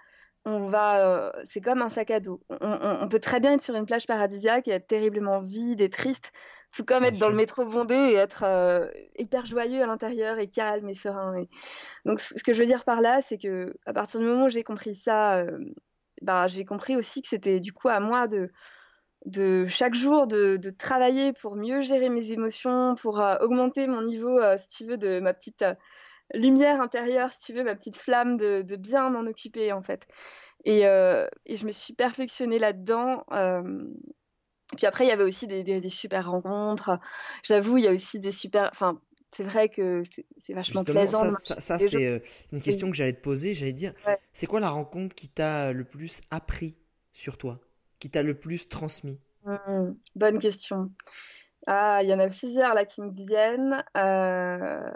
[0.46, 2.40] on va, euh, c'est comme un sac à dos.
[2.48, 5.80] On, on- on peut très bien être sur une plage paradisiaque et être terriblement vide
[5.80, 6.30] et triste,
[6.74, 8.86] tout comme Bien être dans le métro bondé et être euh,
[9.18, 11.36] hyper joyeux à l'intérieur et calme et serein.
[11.36, 11.48] Et...
[12.04, 14.48] Donc ce que je veux dire par là, c'est que à partir du moment où
[14.48, 15.58] j'ai compris ça, euh,
[16.22, 18.50] bah, j'ai compris aussi que c'était du coup à moi de
[19.24, 24.38] de chaque jour de, de travailler pour mieux gérer mes émotions, pour augmenter mon niveau,
[24.56, 25.64] si tu veux, de ma petite
[26.34, 30.06] lumière intérieure, si tu veux, ma petite flamme, de, de bien m'en occuper en fait.
[30.64, 33.24] Et, euh, et je me suis perfectionnée là-dedans.
[33.32, 33.84] euh,
[34.76, 36.98] Puis après, il y avait aussi des, des- des super rencontres.
[37.44, 38.68] J'avoue, il y a aussi des super.
[38.72, 39.00] Enfin,
[39.36, 40.02] c'est vrai que
[40.44, 41.22] c'est vachement Justement, plaisant.
[41.60, 42.18] ça, c'est euh,
[42.52, 43.54] une question que j'allais te poser.
[43.54, 44.18] J'allais dire, Ouais.
[44.32, 46.76] c'est quoi la rencontre qui t'a le plus appris
[47.12, 47.60] sur toi?
[48.00, 49.20] Qui t'a le plus transmis?
[49.44, 50.90] Hmm, bonne question.
[51.66, 53.84] Ah, il y en a plusieurs là qui me viennent.
[53.96, 54.90] Euh,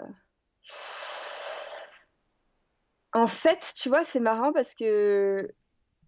[3.13, 5.49] En fait, tu vois, c'est marrant parce que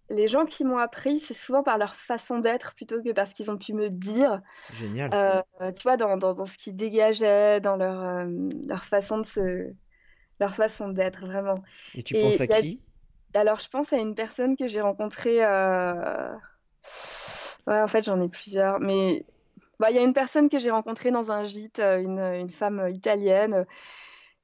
[0.09, 3.51] les gens qui m'ont appris, c'est souvent par leur façon d'être plutôt que parce qu'ils
[3.51, 4.41] ont pu me dire.
[4.69, 5.11] Génial.
[5.13, 5.41] Euh,
[5.73, 8.25] tu vois, dans, dans, dans ce qu'ils dégageaient, dans leur, euh,
[8.67, 9.73] leur façon de se...
[10.39, 11.63] leur façon d'être, vraiment.
[11.95, 12.81] Et tu et penses à a- qui?
[13.35, 15.43] Alors, je pense à une personne que j'ai rencontrée.
[15.45, 16.35] euh,
[17.67, 18.79] Ouais, en fait, j'en ai plusieurs.
[18.79, 19.25] Mais
[19.79, 22.89] bah, il y a une personne que j'ai rencontrée dans un gîte, une, une femme
[22.93, 23.65] italienne,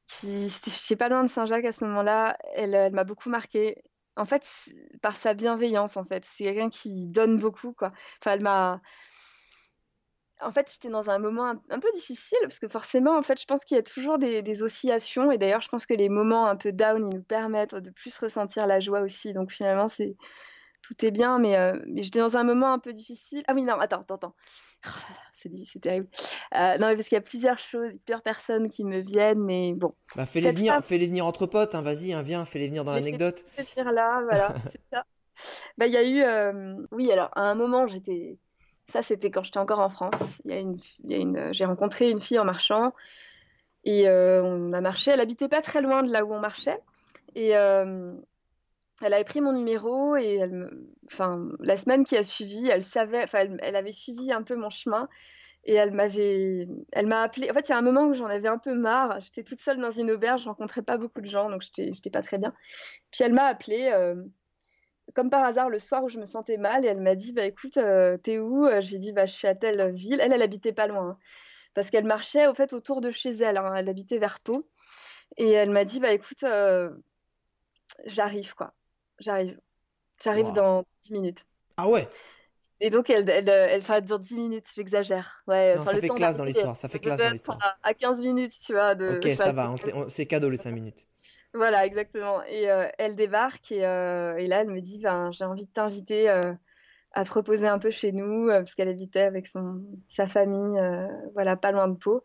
[0.10, 2.38] qui, j'étais pas loin de Saint-Jacques à ce moment-là.
[2.56, 3.84] Elle, m'a beaucoup marquée.
[4.16, 4.46] En fait,
[5.02, 6.26] par sa bienveillance, en fait.
[6.26, 7.94] C'est quelqu'un qui donne beaucoup, quoi.
[8.20, 8.82] Enfin, elle m'a.
[10.42, 13.40] En fait, j'étais dans un moment un, un peu difficile, parce que forcément, en fait,
[13.40, 15.32] je pense qu'il y a toujours des, des oscillations.
[15.32, 18.18] Et d'ailleurs, je pense que les moments un peu down, ils nous permettent de plus
[18.18, 19.34] ressentir la joie aussi.
[19.34, 20.16] Donc finalement, c'est
[20.82, 23.44] tout est bien, mais, euh, mais j'étais dans un moment un peu difficile.
[23.48, 24.36] Ah oui, non, attends, attends, attends.
[24.86, 26.08] Oh là là, c'est terrible.
[26.56, 29.74] Euh, non, mais parce qu'il y a plusieurs choses, plusieurs personnes qui me viennent, mais
[29.74, 29.94] bon.
[30.16, 33.00] Bah, fais-les venir, fais-les venir entre potes, hein, vas-y, hein, viens, fais-les venir dans Mais
[33.00, 33.44] l'anecdote.
[33.58, 35.06] te dire là, voilà, c'est ça.
[35.78, 38.38] Bah, il y a eu, euh, oui, alors à un moment, j'étais,
[38.92, 40.42] ça c'était quand j'étais encore en France.
[40.46, 42.90] Il y a une, il y a une, j'ai rencontré une fille en marchant
[43.84, 45.12] et on a marché.
[45.12, 46.80] Elle habitait pas très loin de là où on marchait
[47.36, 48.14] et euh,
[49.02, 50.40] elle avait pris mon numéro et
[51.60, 55.08] la semaine qui a suivi, elle savait, elle, avait suivi un peu mon chemin.
[55.66, 57.52] Et elle m'avait, elle m'a appelé.
[57.52, 59.20] En fait, il y a un moment où j'en avais un peu marre.
[59.20, 62.10] J'étais toute seule dans une auberge, je rencontrais pas beaucoup de gens, donc j'étais, j'étais
[62.10, 62.54] pas très bien.
[63.12, 64.16] Puis elle m'a appelé, euh,
[65.16, 67.46] comme par hasard, le soir où je me sentais mal, et elle m'a dit, bah
[67.46, 68.66] écoute, euh, t'es où?
[68.66, 70.20] Euh, Je lui ai dit, bah je suis à telle ville.
[70.22, 71.18] Elle, elle habitait pas loin, hein,
[71.74, 73.58] parce qu'elle marchait au fait autour de chez elle.
[73.58, 73.76] hein.
[73.76, 74.70] Elle habitait vers Pau,
[75.38, 76.46] et elle m'a dit, bah écoute,
[78.06, 78.74] j'arrive quoi,
[79.20, 79.60] j'arrive,
[80.24, 80.54] j'arrive Wow.
[80.54, 81.46] dans 10 minutes.
[81.78, 82.08] Ah ouais,
[82.82, 85.44] Et donc elle, elle, elle, enfin, dans 10 minutes, j'exagère.
[85.48, 87.58] Ouais, Non, ça le fait temps classe dans l'histoire, ça fait classe dans l'histoire.
[87.62, 88.96] À, à 15 minutes, tu vois.
[88.96, 89.76] De, ok, ça va,
[90.08, 91.06] c'est cadeau les 5 minutes.
[91.54, 92.44] Voilà, exactement.
[92.44, 95.72] Et euh, elle débarque et, euh, et là, elle me dit, ben, j'ai envie de
[95.72, 96.54] t'inviter euh,
[97.14, 100.80] à te reposer un peu chez nous, euh, parce qu'elle habitait avec son, sa famille,
[100.80, 102.24] euh, voilà, pas loin de Pau.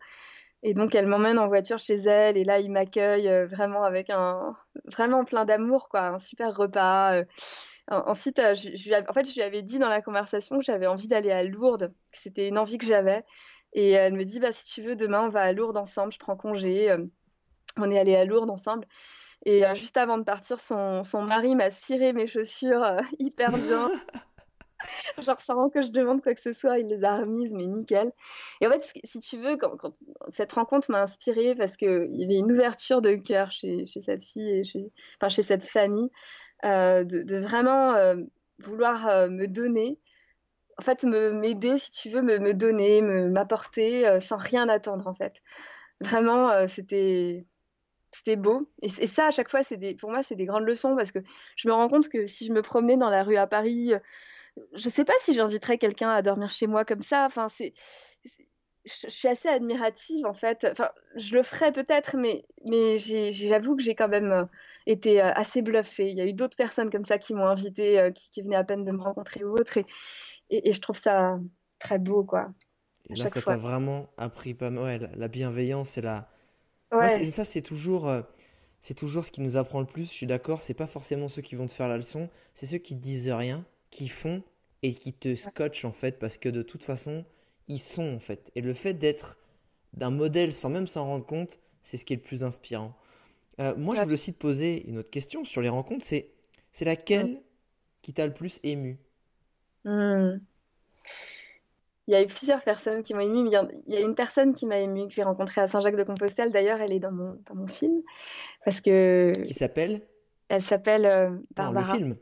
[0.67, 4.09] Et donc, elle m'emmène en voiture chez elle, et là, il m'accueille euh, vraiment avec
[4.09, 7.17] un, vraiment plein d'amour, quoi, un super repas.
[7.17, 7.25] euh.
[7.91, 10.63] En- Ensuite, euh, je, je en fait, je lui avais dit dans la conversation que
[10.65, 13.23] j'avais envie d'aller à Lourdes, que c'était une envie que j'avais.
[13.73, 16.17] Et elle me dit, bah, si tu veux, demain, on va à Lourdes ensemble, je
[16.17, 16.89] prends congé.
[16.89, 17.05] euh.
[17.77, 18.87] On est allé à Lourdes ensemble.
[19.45, 23.91] Et euh, juste avant de partir, son, mari m'a ciré mes chaussures euh, hyper bien.
[25.17, 28.11] Genre, sans que je demande quoi que ce soit, il les a remises, mais nickel.
[28.61, 29.93] Et en fait, si tu veux, quand,
[30.29, 34.49] cette rencontre m'a inspirée parce qu'il y avait une ouverture de cœur chez, cette fille
[34.49, 36.09] et chez, enfin, chez cette famille,
[36.63, 38.15] euh, de, vraiment euh,
[38.59, 39.99] vouloir euh, me donner,
[40.77, 45.41] en fait, m'aider, si tu veux, me, me donner, m'apporter sans rien attendre, en fait.
[46.01, 47.45] Vraiment, c'était
[48.11, 48.69] c'était beau.
[48.81, 51.19] Et, ça, à chaque fois, c'est pour moi, c'est des grandes leçons parce que
[51.55, 53.93] je me rends compte que si je me promenais dans la rue à Paris,
[54.73, 57.25] je sais pas si j'inviterais quelqu'un à dormir chez moi comme ça.
[57.25, 57.73] Enfin, c'est,
[58.85, 60.67] je suis assez admirative en fait.
[60.71, 64.47] Enfin, je le ferais peut-être, mais, mais j'avoue que j'ai quand même
[64.85, 66.09] été assez bluffée.
[66.09, 68.63] Il y a eu d'autres personnes comme ça qui m'ont invitée, qui, qui, venaient à
[68.63, 69.85] peine de me rencontrer ou autre, et,
[70.49, 71.39] et, et je trouve ça
[71.79, 72.49] très beau, quoi.
[73.09, 74.83] Et là, ça t'a vraiment appris pas mal.
[74.83, 76.29] Ouais, la, la bienveillance et la.
[76.91, 77.19] Ouais.
[77.19, 78.07] Moi, ça, c'est toujours.
[78.07, 78.21] Euh,
[78.81, 80.61] c'est toujours ce qui nous apprend le plus, je suis d'accord.
[80.61, 83.31] C'est pas forcément ceux qui vont te faire la leçon, c'est ceux qui te disent
[83.31, 83.65] rien,
[83.95, 84.43] qui font
[84.83, 87.23] et qui te scotchent en fait, parce que de toute façon,
[87.69, 88.51] ils sont en fait.
[88.55, 89.39] Et le fait d'être
[89.93, 92.93] d'un modèle sans même s'en rendre compte, c'est ce qui est le plus inspirant.
[93.61, 93.99] Euh, moi, ouais.
[93.99, 96.03] je voulais aussi te poser une autre question sur les rencontres.
[96.03, 96.29] C'est,
[96.73, 97.41] c'est laquelle mmh.
[98.01, 98.99] qui t'a le plus ému?
[99.85, 100.39] Mmh.
[102.07, 103.43] Il y a eu plusieurs personnes qui m'ont ému.
[103.43, 103.51] Mais
[103.87, 106.51] il y a une personne qui m'a ému que j'ai rencontrée à Saint-Jacques-de-Compostelle.
[106.51, 107.95] D'ailleurs, elle est dans mon, dans mon film.
[108.65, 109.31] Parce que...
[109.47, 110.01] Qui s'appelle?
[110.49, 111.93] Elle s'appelle euh, Barbara.
[111.93, 112.17] Non, le film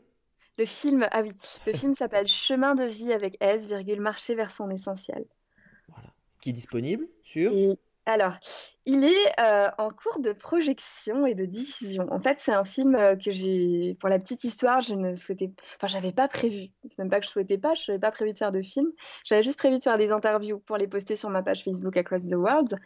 [0.56, 1.32] le film, ah oui,
[1.66, 5.24] le film s'appelle Chemin de vie avec S, virgule, marcher vers son essentiel.
[5.88, 6.08] Voilà.
[6.40, 7.76] Qui est disponible sur et,
[8.06, 8.36] Alors,
[8.86, 12.06] il est euh, en cours de projection et de diffusion.
[12.12, 15.50] En fait, c'est un film euh, que j'ai, pour la petite histoire, je ne souhaitais,
[15.76, 16.68] enfin, j'avais pas prévu.
[16.88, 18.86] C'est même pas que je souhaitais pas, je n'avais pas prévu de faire de film.
[19.24, 22.28] J'avais juste prévu de faire des interviews pour les poster sur ma page Facebook Across
[22.28, 22.76] the World.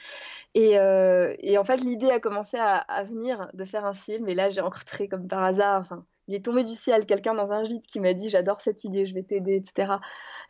[0.55, 4.27] Et, euh, et en fait, l'idée a commencé à, à, venir de faire un film.
[4.29, 7.53] Et là, j'ai rencontré comme par hasard, enfin, il est tombé du ciel quelqu'un dans
[7.53, 9.95] un gîte qui m'a dit j'adore cette idée, je vais t'aider, etc.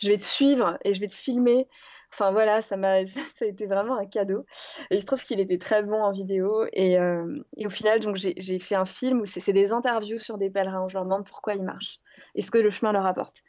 [0.01, 1.69] Je vais te suivre et je vais te filmer.
[2.13, 3.07] Enfin voilà, ça m'a,
[3.39, 4.45] ça a été vraiment un cadeau.
[4.91, 8.17] Et il se trouve qu'il était très bon en vidéo et, euh, au final donc
[8.17, 11.55] j'ai fait un film où c'est des interviews sur des pèlerins je leur demande pourquoi
[11.55, 12.01] ils marchent
[12.35, 13.43] et ce que le chemin leur apporte.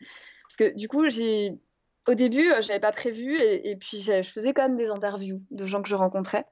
[0.47, 1.57] Parce que du coup j'ai,
[2.07, 5.65] au début j'avais pas prévu et, et puis je faisais quand même des interviews de
[5.65, 6.45] gens que je rencontrais.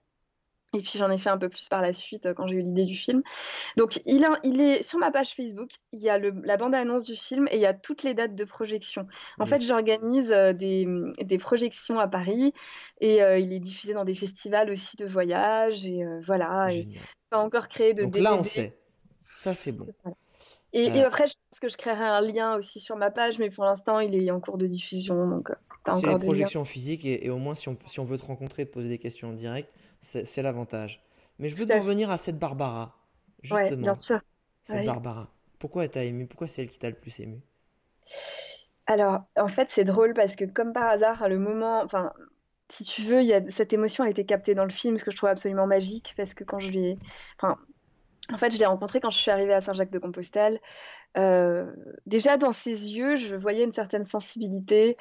[0.78, 2.86] Et puis j'en ai fait un peu plus par la suite quand j'ai eu l'idée
[2.86, 3.24] du film.
[3.78, 7.04] Donc il, a, il, est sur ma page Facebook, il y a le, la bande-annonce
[7.04, 9.08] du film et il y a toutes les dates de projection.
[9.40, 10.88] En fait, j'organise euh, des,
[11.20, 12.54] des, projections à Paris
[13.02, 16.72] et euh, il est diffusé dans des festivals aussi de voyage et euh, voilà.
[16.72, 16.88] Et
[17.30, 18.24] pas encore créé de Donc DVD.
[18.24, 18.78] là, on sait.
[19.26, 19.88] Ça, c'est bon.
[20.74, 23.50] Et, et, après, je pense que je créerai un lien aussi sur ma page, mais
[23.50, 25.28] pour l'instant, il est en cours de diffusion.
[25.28, 25.50] Donc,
[26.00, 28.66] c'est les projections physiques et, et, au moins, si on, si on veut te rencontrer,
[28.66, 29.70] te poser des questions en direct,
[30.02, 31.02] c'est l'avantage.
[31.40, 32.96] Mais je veux en revenir à cette Barbara,
[33.42, 33.70] justement.
[33.70, 34.20] Ouais, bien sûr.
[34.64, 34.86] Cette oui.
[34.86, 35.30] Barbara.
[35.60, 37.42] Pourquoi elle t'a ému Pourquoi c'est elle qui t'a le plus ému
[38.86, 41.82] Alors, en fait, c'est drôle parce que, comme par hasard, le moment.
[41.82, 42.12] Enfin,
[42.70, 43.50] si tu veux, y a...
[43.50, 46.34] cette émotion a été captée dans le film, ce que je trouve absolument magique, parce
[46.34, 46.98] que quand je l'ai.
[47.40, 47.58] Enfin,
[48.34, 50.60] en fait, je l'ai rencontrée quand je suis arrivée à Saint-Jacques-de-Compostelle.
[51.18, 51.72] Euh,
[52.06, 54.98] déjà, dans ses yeux, je voyais une certaine sensibilité.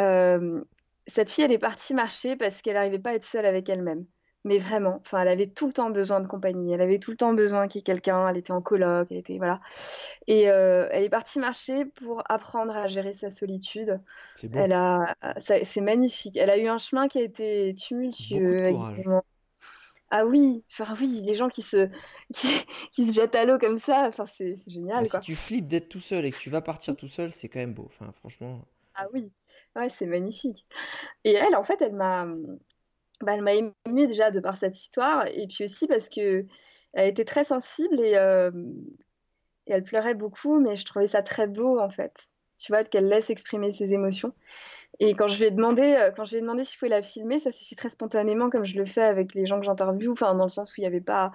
[0.00, 0.62] Euh,
[1.06, 4.04] cette fille, elle est partie marcher parce qu'elle n'arrivait pas à être seule avec elle-même
[4.46, 7.16] mais vraiment, enfin, elle avait tout le temps besoin de compagnie, elle avait tout le
[7.16, 9.60] temps besoin qu'il y ait quelqu'un, elle était en coloc, elle était, voilà.
[10.28, 14.00] Et euh, elle est partie marcher pour apprendre à gérer sa solitude.
[14.34, 14.60] C'est beau.
[14.60, 16.36] Elle a, c'est magnifique.
[16.36, 18.72] Elle a eu un chemin qui a été tumultueux.
[20.10, 21.88] Ah oui, enfin oui, les gens qui se,
[22.34, 22.48] qui,
[22.92, 25.02] qui se jettent à l'eau comme ça, enfin c'est génial.
[25.02, 25.20] Bah, quoi.
[25.20, 27.58] Si tu flippes d'être tout seul et que tu vas partir tout seul, c'est quand
[27.58, 27.86] même beau.
[27.86, 28.64] Enfin, franchement.
[28.94, 29.32] Ah oui,
[29.74, 30.64] ouais, c'est magnifique.
[31.24, 32.28] Et elle, en fait, elle m'a,
[33.22, 33.72] bah, elle m'a émue
[34.06, 36.44] déjà de par cette histoire et puis aussi parce que
[36.92, 38.50] elle était très sensible et, euh,
[39.66, 42.28] et, elle pleurait beaucoup, mais je trouvais ça très beau en fait.
[42.58, 44.32] Tu vois, qu'elle laisse exprimer ses émotions.
[44.98, 47.02] Et quand je lui ai demandé, euh, quand je lui ai demandé s'il pouvait la
[47.02, 50.12] filmer, ça s'est fait très spontanément, comme je le fais avec les gens que j'interviewe,
[50.12, 51.32] enfin dans le sens où il n'y avait pas,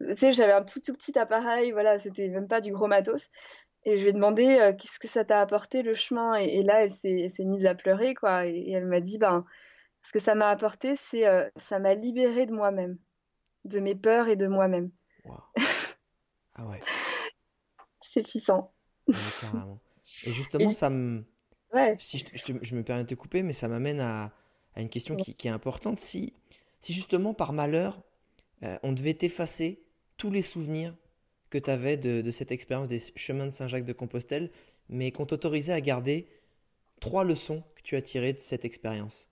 [0.00, 3.30] tu sais, j'avais un tout tout petit appareil, voilà, c'était même pas du gros matos.
[3.84, 6.84] Et je lui ai demandé euh, qu'est-ce que ça t'a apporté le chemin, et, là
[6.84, 9.44] elle s'est mise à pleurer quoi, et elle m'a dit ben
[10.02, 12.98] ce que ça m'a apporté, c'est euh, ça m'a libéré de moi-même,
[13.64, 14.90] de mes peurs et de moi-même.
[15.24, 15.40] Wow.
[16.54, 16.80] Ah ouais.
[18.12, 18.74] c'est puissant.
[19.08, 19.80] Ouais, carrément.
[20.24, 20.74] Et justement, et...
[20.74, 21.24] ça me.
[21.72, 21.96] Ouais.
[21.98, 24.34] Si je, je, je, me permets de te couper, mais ça m'amène à,
[24.74, 25.22] à, une question ouais.
[25.22, 25.98] qui, qui, est importante.
[25.98, 26.34] Si,
[26.78, 28.02] si justement, par malheur,
[28.64, 29.82] euh, on devait effacer
[30.18, 30.94] tous les souvenirs
[31.48, 34.50] que tu avais de, de, cette expérience des chemins de Saint-Jacques de Compostelle,
[34.88, 36.28] mais qu'on t'autorisait à garder
[37.00, 39.28] trois leçons que tu as tirées de cette expérience,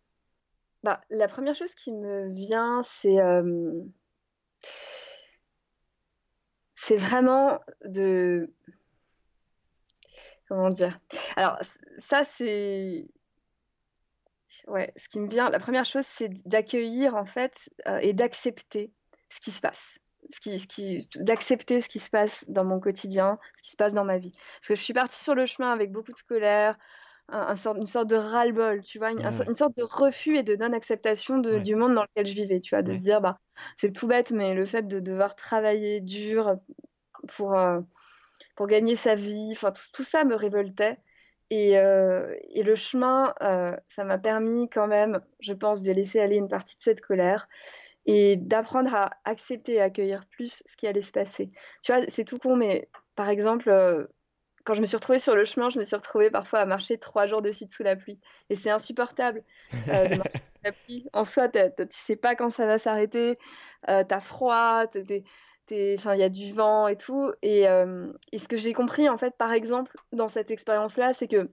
[0.83, 3.19] bah, la première chose qui me vient, c'est
[6.97, 8.51] vraiment de.
[10.49, 10.99] Comment dire?
[11.37, 11.59] Alors,
[12.09, 13.07] ça, c'est.
[14.67, 17.71] Ouais, ce qui me vient, la première chose, c'est d'accueillir, en fait,
[18.01, 18.93] et d'accepter
[19.29, 19.99] ce qui se passe.
[20.33, 23.77] Ce qui, ce qui, d'accepter ce qui se passe dans mon quotidien, ce qui se
[23.77, 24.33] passe dans ma vie.
[24.33, 26.79] Parce que je suis partie sur le chemin avec beaucoup de colère,
[27.31, 31.39] un, une sorte de ras-le-bol, tu vois, une, une, sorte de refus et de non-acceptation
[31.39, 33.39] du monde dans lequel je vivais, tu vois, de se dire, bah,
[33.77, 36.57] c'est tout bête, mais le fait de devoir travailler dur
[37.29, 37.81] pour, euh,
[38.57, 40.99] pour gagner sa vie, enfin, tout, tout, ça me révoltait.
[41.51, 46.21] Et, euh, et le chemin, euh, ça m'a permis quand même, je pense, de laisser
[46.21, 47.49] aller une partie de cette colère
[48.07, 51.51] et d'apprendre à accepter et accueillir plus ce qui allait se passer.
[51.83, 54.09] Tu vois, c'est tout con, mais par exemple,
[54.65, 56.99] quand je me suis retrouvée sur le chemin, je me suis retrouvée parfois à marcher
[56.99, 58.19] trois jours de suite sous la pluie.
[58.51, 59.43] Et c'est insupportable
[59.89, 61.07] euh, de marcher sous la pluie.
[61.13, 63.37] En soi, tu sais pas quand ça va s'arrêter,
[63.89, 65.25] euh, tu as froid, il
[65.71, 67.33] y a du vent et tout.
[67.43, 71.29] Et, euh, et ce que j'ai compris, en fait, par exemple, dans cette expérience-là, c'est
[71.29, 71.51] que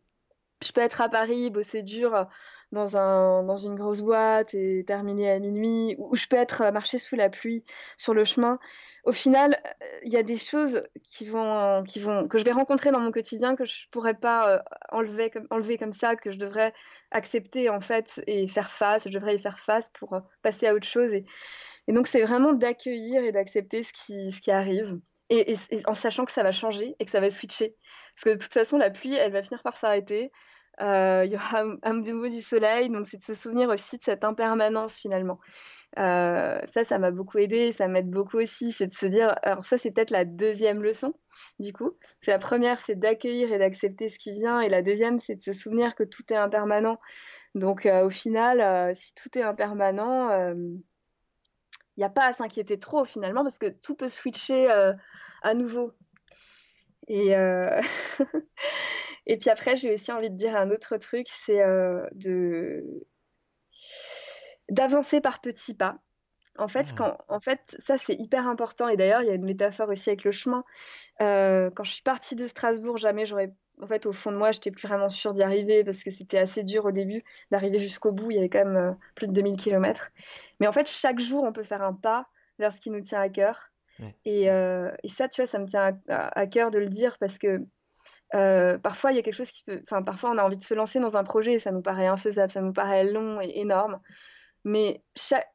[0.64, 2.28] je peux être à Paris, bosser dur
[2.72, 6.72] dans, un, dans une grosse boîte et terminer à minuit, ou je peux être euh,
[6.72, 7.64] marcher sous la pluie
[7.98, 8.60] sur le chemin.
[9.08, 9.58] Au final,
[10.04, 13.12] il y a des choses qui vont, qui vont, que je vais rencontrer dans mon
[13.12, 14.60] quotidien que je pourrais pas euh,
[14.90, 16.74] enlever, comme, enlever comme ça, que je devrais
[17.12, 19.06] accepter en fait et faire face.
[19.06, 21.14] Je devrais y faire face pour euh, passer à autre chose.
[21.14, 21.24] Et,
[21.88, 25.00] donc, c'est vraiment d'accueillir et d'accepter ce qui, ce qui arrive.
[25.30, 25.56] Et,
[25.86, 27.78] en sachant que ça va changer et que ça va switcher.
[28.16, 30.34] Parce que de toute façon, la pluie, elle va finir par s'arrêter.
[30.82, 34.04] Euh, il y aura un, nouveau du soleil, donc c'est de se souvenir aussi de
[34.04, 35.40] cette impermanence finalement.
[35.98, 39.66] Euh, ça, ça m'a beaucoup aidé, ça m'aide beaucoup aussi, c'est de se dire, alors
[39.66, 41.16] ça c'est peut-être la deuxième leçon
[41.60, 41.98] du coup.
[42.28, 45.54] La première, c'est d'accueillir et d'accepter ce qui vient, et la deuxième, c'est de se
[45.54, 47.00] souvenir que tout est impermanent.
[47.56, 53.04] Donc euh, au final, si tout est impermanent, il n'y a pas à s'inquiéter trop
[53.06, 54.70] finalement, parce que tout peut switcher
[55.42, 55.94] à nouveau.
[57.08, 57.34] Et
[59.28, 63.06] Et puis après, j'ai aussi envie de dire un autre truc, c'est euh, de
[64.70, 66.00] d'avancer par petits pas.
[66.58, 66.96] En fait, ah.
[66.98, 68.88] quand, en fait, ça c'est hyper important.
[68.88, 70.64] Et d'ailleurs, il y a une métaphore aussi avec le chemin.
[71.22, 73.54] Euh, quand je suis partie de Strasbourg, jamais j'aurais.
[73.82, 76.40] En fait, au fond de moi, j'étais plus vraiment sûre d'y arriver parce que c'était
[76.40, 77.22] assez dur au début
[77.52, 78.32] d'arriver jusqu'au bout.
[78.32, 80.10] Il y avait quand même euh, plus de 2000 km.
[80.60, 83.22] Mais en fait, chaque jour, on peut faire un pas vers ce qui nous tient
[83.22, 83.70] à cœur.
[84.26, 87.40] Et, et, ça, tu vois, ça me tient à, à, cœur de le dire parce
[87.40, 87.66] que
[88.36, 89.80] euh, parfois, il y a quelque chose qui peut.
[89.84, 92.08] Enfin, parfois, on a envie de se lancer dans un projet et ça nous paraît
[92.08, 94.00] infaisable, ça nous paraît long et énorme.
[94.64, 95.02] Mais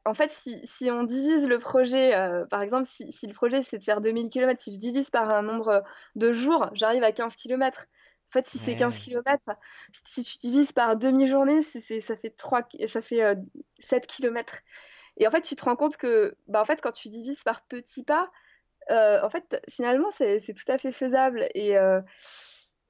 [0.05, 3.61] en fait, si, si, on divise le projet, euh, par exemple, si, si le projet
[3.61, 5.83] c'est de faire 2000 km, si je divise par un nombre
[6.15, 7.85] de jours, j'arrive à 15 km.
[8.29, 9.51] En fait, si c'est 15 km,
[10.05, 13.37] si tu divises par demi-journée, ça fait, 3, ça fait
[13.77, 14.61] 7 euh, km.
[15.17, 17.61] Et en fait, tu te rends compte que bah, en fait, quand tu divises par
[17.67, 18.31] petits pas,
[18.89, 21.47] en fait, finalement, c'est tout à fait faisable.
[21.53, 21.77] Et,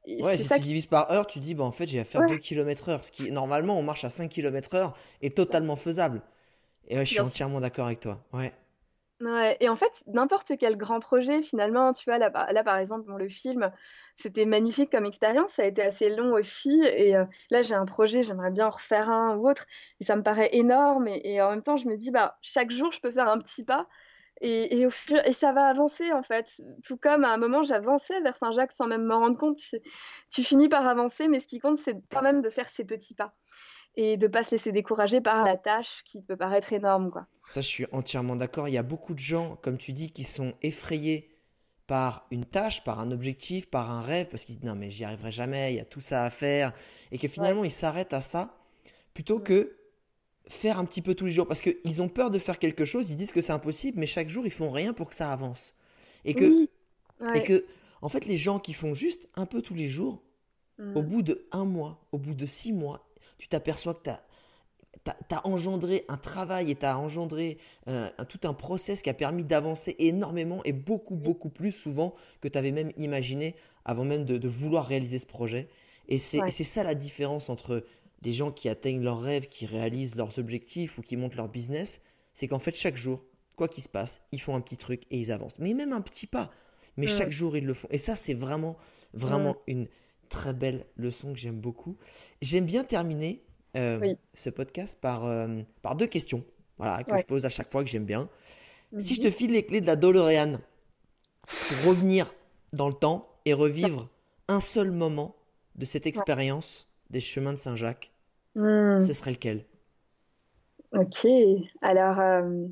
[0.05, 2.37] Ouais, si tu divises par heure, tu dis, bah, en fait, j'ai à faire 2
[2.37, 3.03] km heure.
[3.03, 6.21] Ce qui, normalement, on marche à 5 km heure est totalement faisable.
[6.87, 8.19] Et ouais, je suis entièrement d'accord avec toi.
[8.33, 8.53] Ouais.
[9.21, 13.07] Ouais, et en fait, n'importe quel grand projet, finalement, tu vois, là, là par exemple,
[13.07, 13.71] dans le film,
[14.17, 17.85] c'était magnifique comme expérience, ça a été assez long aussi, et euh, là, j'ai un
[17.85, 19.65] projet, j'aimerais bien en refaire un ou autre,
[20.01, 22.71] et ça me paraît énorme, et, et, en même temps, je me dis, bah, chaque
[22.71, 23.87] jour, je peux faire un petit pas,
[24.41, 24.87] et, et,
[25.25, 26.47] et, ça va avancer en fait.
[26.83, 29.57] Tout comme à un moment j'avançais vers Saint-Jacques sans même m'en rendre compte.
[30.31, 33.15] Tu, finis par avancer, mais ce qui compte c'est quand même de faire ces petits
[33.15, 33.31] pas
[33.95, 37.11] et de pas se laisser décourager par la tâche qui peut paraître énorme.
[37.11, 37.27] Quoi.
[37.47, 38.67] Ça, je suis entièrement d'accord.
[38.67, 41.33] Il y a beaucoup de gens, comme tu dis, qui sont effrayés
[41.85, 45.03] par une tâche, par un objectif, par un rêve, parce qu'ils disent non mais j'y
[45.03, 46.71] arriverai jamais, il y a tout ça à faire,
[47.11, 48.57] et que finalement ils s'arrêtent à ça,
[49.13, 49.75] plutôt que
[50.47, 53.09] faire un petit peu tous les jours parce qu'ils ont peur de faire quelque chose,
[53.09, 55.75] ils disent que c'est impossible, mais chaque jour ils font rien pour que ça avance.
[56.25, 56.67] Et que,
[57.35, 57.65] et que
[58.03, 60.21] en fait, les gens qui font juste un peu tous les jours,
[60.77, 61.05] au mm.
[61.05, 65.47] bout de un mois, au bout de six mois, tu t'aperçois que tu as, as,
[65.47, 69.95] engendré un travail et tu as engendré euh, tout un process qui a permis d'avancer
[69.99, 74.47] énormément et beaucoup, beaucoup plus souvent que tu avais même imaginé avant même de, de
[74.49, 75.69] vouloir réaliser ce projet.
[76.09, 77.85] Et c'est ça la différence entre
[78.23, 82.01] les gens qui atteignent leurs rêves, qui réalisent leurs objectifs ou qui montent leur business,
[82.33, 83.23] c'est qu'en fait chaque jour,
[83.55, 85.59] quoi qu'il se passe, ils font un petit truc et ils avancent.
[85.59, 86.51] Mais même un petit pas,
[86.97, 87.87] mais chaque jour ils le font.
[87.91, 88.77] Et ça c'est vraiment,
[89.13, 89.87] vraiment une
[90.29, 91.97] très belle leçon que j'aime beaucoup.
[92.41, 93.43] J'aime bien terminer
[93.77, 96.43] euh, ce podcast par, euh, par deux questions
[96.77, 98.29] voilà, que je pose à chaque fois que j'aime bien.
[98.97, 100.59] Si je te file les clés de la DeLorean
[101.47, 102.33] pour revenir
[102.73, 104.09] dans le temps et revivre
[104.47, 105.35] un seul moment
[105.75, 108.12] de cette expérience des chemins de Saint-Jacques,
[108.55, 109.07] Hmm.
[109.07, 109.67] Ce serait lequel?
[110.91, 111.25] Ok,
[111.81, 112.19] alors.
[112.19, 112.67] Euh,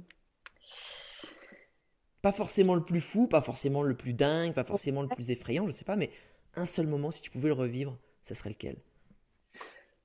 [2.23, 5.67] Pas forcément le plus fou, pas forcément le plus dingue, pas forcément le plus effrayant,
[5.67, 6.09] je sais pas, mais
[6.55, 8.77] un seul moment, si tu pouvais le revivre, ça serait lequel?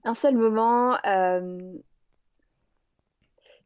[0.04, 0.96] Un seul moment.
[1.04, 1.58] euh,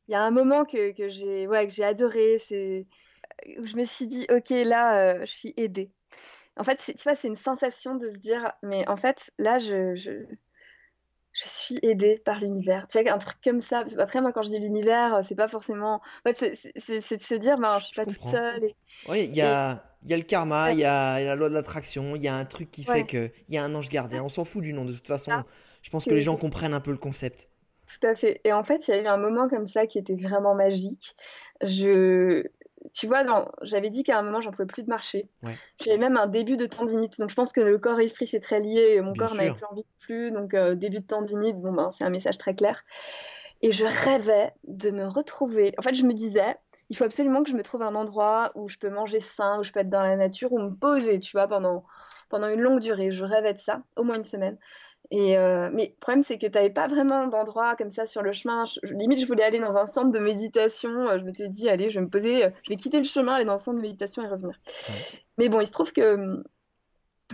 [0.09, 2.87] Il y a un moment que, que j'ai ouais, que adoré, c'est
[3.59, 5.91] où je me suis dit, ok, là, euh, je suis aidée.
[6.57, 9.95] En fait, tu vois, c'est une sensation de se dire, mais en fait, là, je,
[9.97, 10.13] je,
[11.33, 12.87] je suis aidée par l'univers.
[12.89, 13.81] Tu vois, un truc comme ça.
[13.81, 16.01] Parce qu'après, moi, quand je dis l'univers, euh, c'est pas forcément.
[16.27, 18.65] En fait, c'est de se dire, ben, je suis Je pas toute seule.
[18.65, 18.77] Et...
[19.09, 21.55] Oui, il y a, il y a le karma, il y a la loi de
[21.55, 23.07] l'attraction, il y a un truc qui fait Ouais.
[23.07, 24.25] que il y a un ange gardien.
[24.25, 25.31] On s'en fout du nom, de toute façon.
[25.33, 25.45] Ah,
[25.83, 27.49] Je pense que les gens comprennent un peu le concept.
[27.87, 28.41] Tout à fait.
[28.45, 31.17] Et en fait, il y a eu un moment comme ça qui était vraiment magique.
[31.63, 32.45] Je,
[32.93, 33.25] tu vois,
[33.63, 35.29] j'avais dit qu'à un moment, j'en pouvais plus de marcher.
[35.43, 35.57] Ouais.
[35.83, 37.19] J'avais même un début de tendinite.
[37.19, 39.01] Donc, je pense que le corps et l'esprit, c'est très lié.
[39.01, 40.31] Mon Bien corps n'avait plus envie de plus.
[40.33, 42.85] Donc, euh, début de tendinite, bon, ben, c'est un message très clair.
[43.63, 45.75] Et je rêvais de me retrouver.
[45.79, 46.57] En fait, je me disais,
[46.89, 49.63] il faut absolument que je me trouve un endroit où je peux manger sain, où
[49.63, 51.85] je peux être dans la nature, où me poser, tu vois, pendant,
[52.29, 53.13] pendant une longue durée.
[53.13, 54.59] Je rêvais de ça, au moins une semaine.
[55.13, 58.23] Et euh, mais le problème, c'est que tu n'avais pas vraiment d'endroit comme ça sur
[58.23, 58.65] le chemin.
[58.65, 60.91] Je- je- limite, je voulais aller dans un centre de méditation.
[61.09, 63.35] Euh, Je m'étais dit, allez, je vais me poser, euh, je vais quitter le chemin,
[63.35, 64.59] aller dans un centre de méditation et revenir.
[64.89, 64.95] Ouais.
[65.39, 66.45] Mais bon, il se trouve que, hum,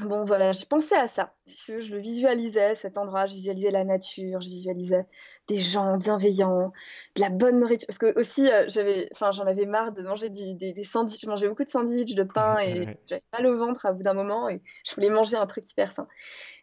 [0.02, 1.34] bon, voilà, j'ai pensé à ça.
[1.46, 3.26] Je, je le visualisais, cet endroit.
[3.26, 5.04] Je visualisais la nature, je visualisais
[5.48, 6.72] des gens bienveillants,
[7.14, 7.86] de la bonne nourriture.
[7.86, 11.20] Parce que aussi, euh, j'avais, enfin, j'en avais marre de manger du- des, des sandwichs.
[11.22, 14.14] Je mangeais beaucoup de sandwichs, de pain et j'avais mal au ventre à bout d'un
[14.14, 16.08] moment et je voulais manger un truc hyper sain.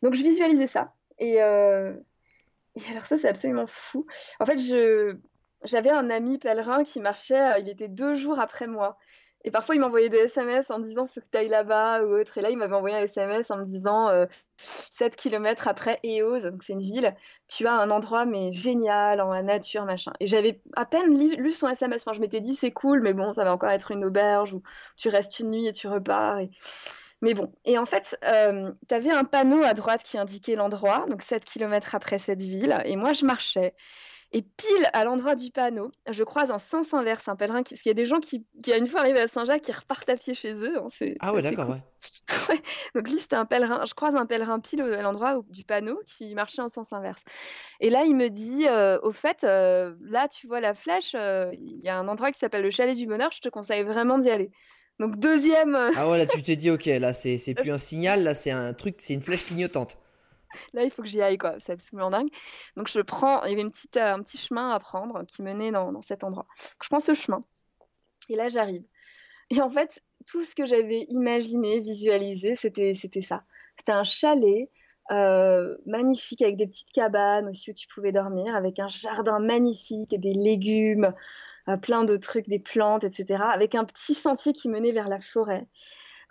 [0.01, 0.93] Donc, je visualisais ça.
[1.19, 1.93] Et, euh,
[2.75, 4.05] et alors ça, c'est absolument fou.
[4.39, 4.59] En fait,
[5.63, 8.97] j'avais un ami pèlerin qui marchait, euh, il était deux jours après moi.
[9.45, 12.37] Et parfois, il m'envoyait des SMS en disant faut que tu ailles là-bas ou autre.
[12.37, 14.25] Et là, il m'avait envoyé un SMS en me disant euh,
[14.57, 17.13] 7 km après Eos, donc c'est une ville,
[17.49, 20.13] tu as un endroit mais génial, en la nature, machin.
[20.21, 22.03] Et j'avais à peine lu, son SMS.
[22.03, 24.63] Enfin, je m'étais dit c'est cool, mais bon, ça va encore être une auberge où
[24.95, 26.39] tu restes une nuit et tu repars.
[27.23, 31.05] Mais bon, et en fait, euh, tu avais un panneau à droite qui indiquait l'endroit,
[31.09, 33.73] donc 7 km après cette ville, et moi je marchais.
[34.35, 37.75] Et pile à l'endroit du panneau, je croise en sens inverse un pèlerin, qui...
[37.75, 40.09] parce qu'il y a des gens qui, qui, une fois arrivés à Saint-Jacques, qui repartent
[40.09, 40.79] à pied chez eux.
[40.79, 41.75] hein, c'est Ah ouais, d'accord, cool.
[42.49, 42.61] ouais.
[42.95, 43.85] Donc lui, c'était un pèlerin.
[43.85, 47.23] Je croise un pèlerin pile à l'endroit où- du panneau qui marchait en sens inverse.
[47.79, 51.51] Et là, il me dit, euh, au fait, euh, là, tu vois la flèche, euh,
[51.53, 54.17] il y a un endroit qui s'appelle le Chalet du Bonheur, je te conseille vraiment
[54.17, 54.51] d'y aller.
[54.99, 57.77] Donc deuxième, euh, Ah ouais, là tu t'es dit, ok, là c'est c'est plus un
[57.77, 59.97] signal, là c'est un truc, c'est une flèche clignotante.
[60.73, 61.55] là, il faut que j'y aille, quoi.
[61.59, 62.29] C'est absolument dingue.
[62.77, 65.41] Donc je prends, il y avait une petite, euh, un petit chemin à prendre qui
[65.41, 66.45] menait dans, dans cet endroit.
[66.47, 67.41] Donc, je prends ce chemin.
[68.29, 68.83] Et là, j'arrive.
[69.49, 73.43] Et en fait, tout ce que j'avais imaginé, visualisé, c'était c'était ça.
[73.77, 74.69] C'était un chalet
[75.11, 80.13] euh, magnifique avec des petites cabanes aussi où tu pouvais dormir, avec un jardin magnifique,
[80.13, 81.13] et des légumes,
[81.81, 83.43] plein de trucs, des plantes, etc.
[83.51, 85.67] Avec un petit sentier qui menait vers la forêt.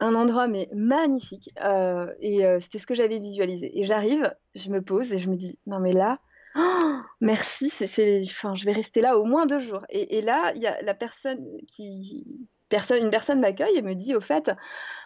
[0.00, 1.50] Un endroit mais magnifique.
[1.62, 3.78] Euh, et euh, c'était ce que j'avais visualisé.
[3.78, 6.16] Et j'arrive, je me pose et je me dis, non mais là,
[6.56, 9.84] oh, merci, c'est, enfin, je vais rester là au moins deux jours.
[9.90, 12.26] Et, et là, il y a la personne qui,
[12.72, 14.50] personne, une personne m'accueille et me dit, au fait,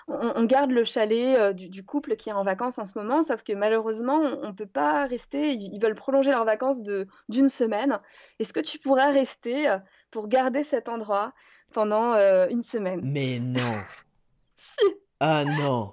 [0.06, 3.42] on, garde le chalet euh, du, couple qui est en vacances en ce moment, sauf
[3.42, 5.52] que malheureusement, on ne peut pas rester.
[5.52, 7.98] Ils, ils veulent prolonger leurs vacances de, d'une semaine.
[8.38, 9.78] Est-ce que tu pourrais rester euh,
[10.16, 11.34] pour garder cet endroit
[11.74, 13.60] pendant euh, une semaine Mais non.
[15.20, 15.92] Ah non.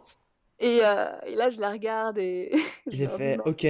[0.60, 2.56] et, euh, et là, je la regarde et
[2.88, 3.44] J'ai fait, non.
[3.48, 3.68] ok,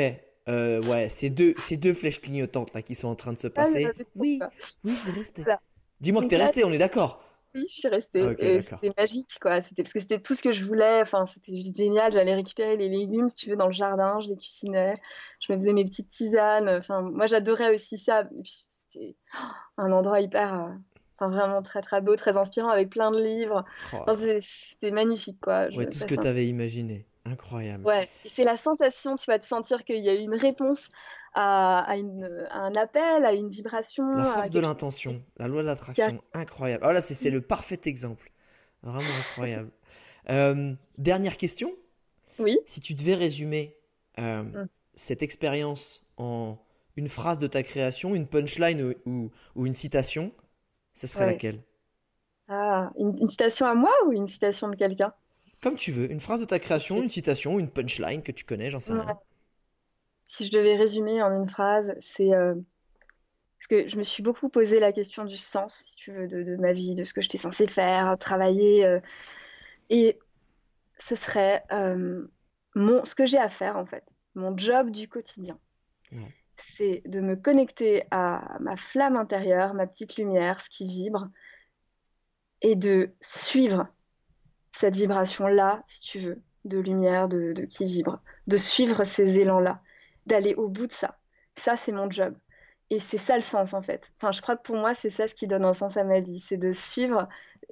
[0.50, 3.48] euh, ouais, c'est deux, c'est deux flèches clignotantes là qui sont en train de se
[3.48, 3.88] Ah, passer.
[4.16, 4.40] Oui,
[4.84, 5.42] oui, je vais rester.
[5.42, 5.60] Voilà.
[6.02, 7.26] Dis-moi que t'es là, resté, on est d'accord.
[7.56, 8.22] Oui, je suis restée.
[8.22, 8.80] D'accord.
[8.80, 9.60] c'était magique, quoi.
[9.64, 11.02] C'était parce que c'était tout ce que je voulais.
[11.02, 12.12] Enfin, c'était juste génial.
[12.14, 14.20] J'allais récupérer les légumes, si tu veux, dans le jardin.
[14.20, 14.94] Je les cuisinais.
[15.40, 16.70] Je me faisais mes petites tisanes.
[16.70, 18.22] Enfin, moi, j'adorais aussi ça.
[18.38, 18.54] Et puis,
[18.94, 19.16] c'était
[19.78, 20.70] un endroit hyper, euh,
[21.16, 23.66] enfin, vraiment très, très beau, très inspirant, avec plein de livres.
[23.94, 25.68] Oh, Enfin, c'était magnique, quoi.
[25.76, 27.06] Ouais, tout ce que un- t'avais imaginé.
[27.26, 27.86] Incroyable.
[27.86, 30.90] Ouais, c'est la sensation, tu vas te sentir qu'il y a eu une réponse
[31.34, 34.06] à, à une, à un appel, à une vibration.
[34.14, 36.84] La à force de l'intention, la loi de l'attraction, incroyable.
[36.86, 38.32] Ah là, c'est c'est le parfait exemple.
[38.84, 39.72] Vraiment incroyable.
[40.30, 41.70] Euh, dernière question.
[42.40, 42.58] Oui.
[42.66, 43.76] Si tu devais résumer
[44.20, 44.70] euh, Mm.
[44.96, 46.58] cette expérience en
[46.98, 50.34] une phrase de ta création, une punchline ou, ou- ou une citation,
[50.96, 51.28] ce serait Ouais.
[51.28, 51.62] laquelle?
[52.48, 55.14] Ah, une, une citation à moi ou une citation de quelqu'un?
[55.62, 58.70] Comme tu veux, une phrase de ta création, une citation, une punchline que tu connais,
[58.70, 59.00] j'en sais Ouais.
[59.00, 59.18] rien.
[60.28, 62.56] Si je devais résumer en une phrase, c'est euh,
[63.60, 66.44] parce que je me suis beaucoup posé la question du sens, si tu veux, de,
[66.44, 69.00] de ma vie, de ce que j'étais censée faire, travailler, euh,
[69.90, 70.20] et
[71.00, 72.28] ce serait euh,
[72.76, 75.60] mon, ce que j'ai à faire en fait, mon job du quotidien.
[76.12, 76.34] Ouais.
[76.58, 81.30] C'est de me connecter à ma flamme intérieure, ma petite lumière, ce qui vibre,
[82.62, 83.88] et de suivre
[84.72, 89.82] cette vibration-là, si tu veux, de lumière, de, qui vibre, de suivre ces élans-là,
[90.26, 91.20] d'aller au bout de ça.
[91.56, 92.36] Ça, c'est mon job.
[92.90, 94.12] Et c'est ça le sens, en fait.
[94.18, 96.20] Enfin, je crois que pour moi, c'est ça ce qui donne un sens à ma
[96.20, 96.40] vie.
[96.40, 97.28] C'est de suivre,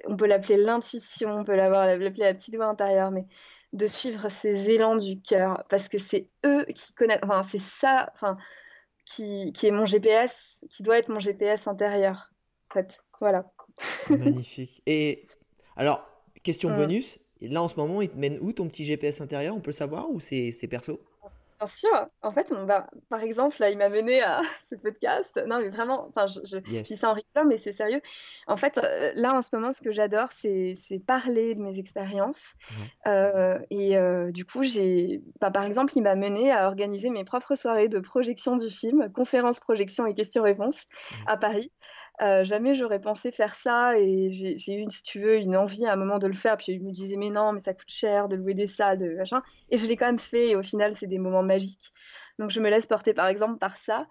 [0.06, 3.26] on peut l'appeler l'intuition, on peut l'appeler la petite voix intérieure, mais
[3.72, 5.64] de suivre ces élans du cœur.
[5.68, 8.36] Parce que c'est eux qui connaissent, enfin, c'est ça, enfin,
[9.04, 12.32] qui, qui est mon GPS, qui doit être mon GPS intérieur.
[12.70, 13.50] En fait, voilà.
[14.10, 14.82] Magnifique.
[14.86, 15.26] Et
[15.76, 16.06] alors,
[16.42, 16.76] question mm.
[16.76, 19.54] bonus, là en ce moment, il te mène où ton petit GPS intérieur?
[19.54, 21.00] On peut le savoir ou c'est perso?
[21.62, 22.06] Bien sûr.
[22.22, 22.52] En fait,
[23.08, 24.40] par exemple, là, il m'a mené à
[24.70, 25.40] ce podcast.
[25.46, 28.00] Non, mais vraiment, enfin, je, je dis ça en rigolant, mais c'est sérieux.
[28.48, 30.74] En fait, euh, là, en ce moment, ce que j'adore, c'est
[31.06, 32.56] parler de mes expériences.
[33.06, 37.24] Euh, et euh, du coup, j'ai, bah, par exemple, il m'a mené à organiser mes
[37.24, 40.86] propres soirées de projection du film, conférences, projections et questions-réponses
[41.26, 41.70] à Paris.
[42.20, 45.92] Euh, jamais j'aurais pensé faire ça et j'ai eu, si tu veux, une envie à
[45.92, 46.56] un moment de le faire.
[46.56, 49.14] Puis je me disais, mais non, mais ça coûte cher de louer des salles, de
[49.16, 49.42] machin.
[49.70, 51.92] Et je l'ai quand même fait et au final, c'est des moments magiques.
[52.38, 54.06] Donc je me laisse porter par exemple par ça.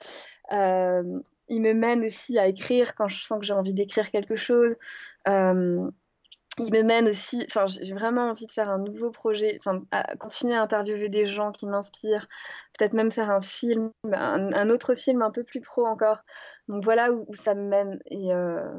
[0.51, 4.35] Euh, il me mène aussi à écrire quand je sens que j'ai envie d'écrire quelque
[4.35, 4.75] chose.
[5.27, 5.89] Euh,
[6.57, 10.15] il me mène aussi, enfin, j'ai vraiment envie de faire un nouveau projet, enfin, à
[10.17, 12.27] continuer à interviewer des gens qui m'inspirent,
[12.77, 16.23] peut-être même faire un film, un, autre film un peu plus pro encore.
[16.67, 17.99] Donc voilà où, ça me mène.
[18.05, 18.69] Et euh,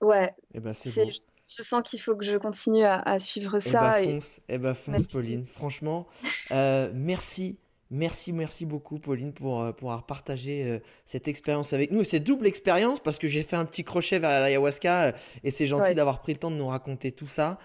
[0.00, 3.68] ouais, et eh ben, c'est Je, sens qu'il faut que je continue à, suivre eh
[3.68, 3.80] ça.
[3.80, 4.54] Ben, fonce, et...
[4.54, 5.44] Eh ben, fonce, Pauline.
[5.44, 6.06] Franchement,
[6.52, 7.58] euh, merci
[7.90, 12.02] Merci, merci beaucoup, Pauline, pour, euh, pour avoir partagé euh, cette expérience avec nous.
[12.02, 15.12] C'est double expérience parce que j'ai fait un petit crochet vers l'ayahuasca euh,
[15.44, 17.58] et c'est gentil d'avoir pris le temps de nous raconter tout ça.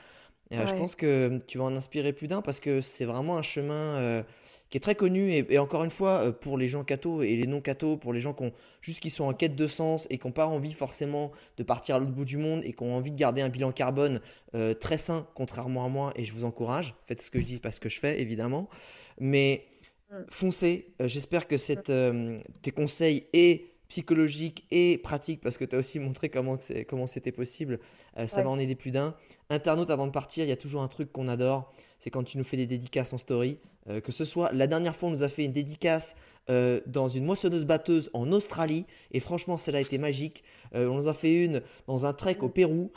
[0.51, 4.22] Je pense que tu vas en inspirer plus d'un parce que c'est vraiment un chemin
[4.69, 7.61] qui est très connu et, encore une fois, pour les gens cathos et les non
[7.61, 8.51] cathos, pour les gens qui ont
[8.82, 11.95] juste qui sont en quête de sens et qui n'ont pas envie forcément de partir
[11.95, 14.19] à l'autre bout du monde et qui ont envie de garder un bilan carbone
[14.82, 16.95] très sain, contrairement à moi, et je vous encourage.
[17.05, 18.67] Faites ce que je dis, pas ce que je fais, évidemment.
[19.22, 19.65] Mais.
[20.30, 20.93] Foncez.
[21.01, 25.80] Euh, j'espère que cette, euh, tes conseils et psychologiques et pratiques, parce que tu as
[25.80, 26.57] aussi montré comment,
[26.88, 27.80] comment c'était possible,
[28.18, 29.16] euh, ça va en aider plus d'un.
[29.49, 32.38] Internaute, avant de partir, il y a toujours un truc qu'on adore, c'est quand tu
[32.38, 33.59] nous fais des dédicaces en story.
[34.03, 36.16] que ce soit, la dernière fois, on nous a fait une dédicace
[36.47, 40.43] dans une moissonneuse batteuse en Australie, et franchement, cela a été magique.
[40.74, 42.53] on nous a fait une dans un trek au mm.
[42.53, 42.91] Pérou.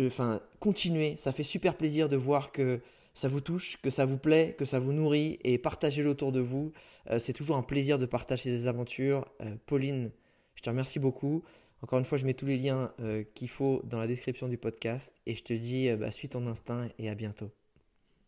[0.00, 2.80] Enfin, continuez, ça fait super plaisir de voir que
[3.14, 6.40] ça vous touche, que ça vous plaît, que ça vous nourrit et partagez-le autour de
[6.40, 6.72] vous.
[7.10, 9.24] Euh, c'est toujours un plaisir de partager ces aventures.
[9.42, 10.12] Euh, Pauline,
[10.54, 11.42] je te remercie beaucoup.
[11.82, 14.58] Encore une fois, je mets tous les liens euh, qu'il faut dans la description du
[14.58, 17.50] podcast et je te dis, bah, suis ton instinct et à bientôt.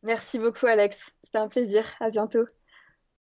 [0.03, 1.87] Merci beaucoup Alex, c'était un plaisir.
[2.01, 2.45] À bientôt.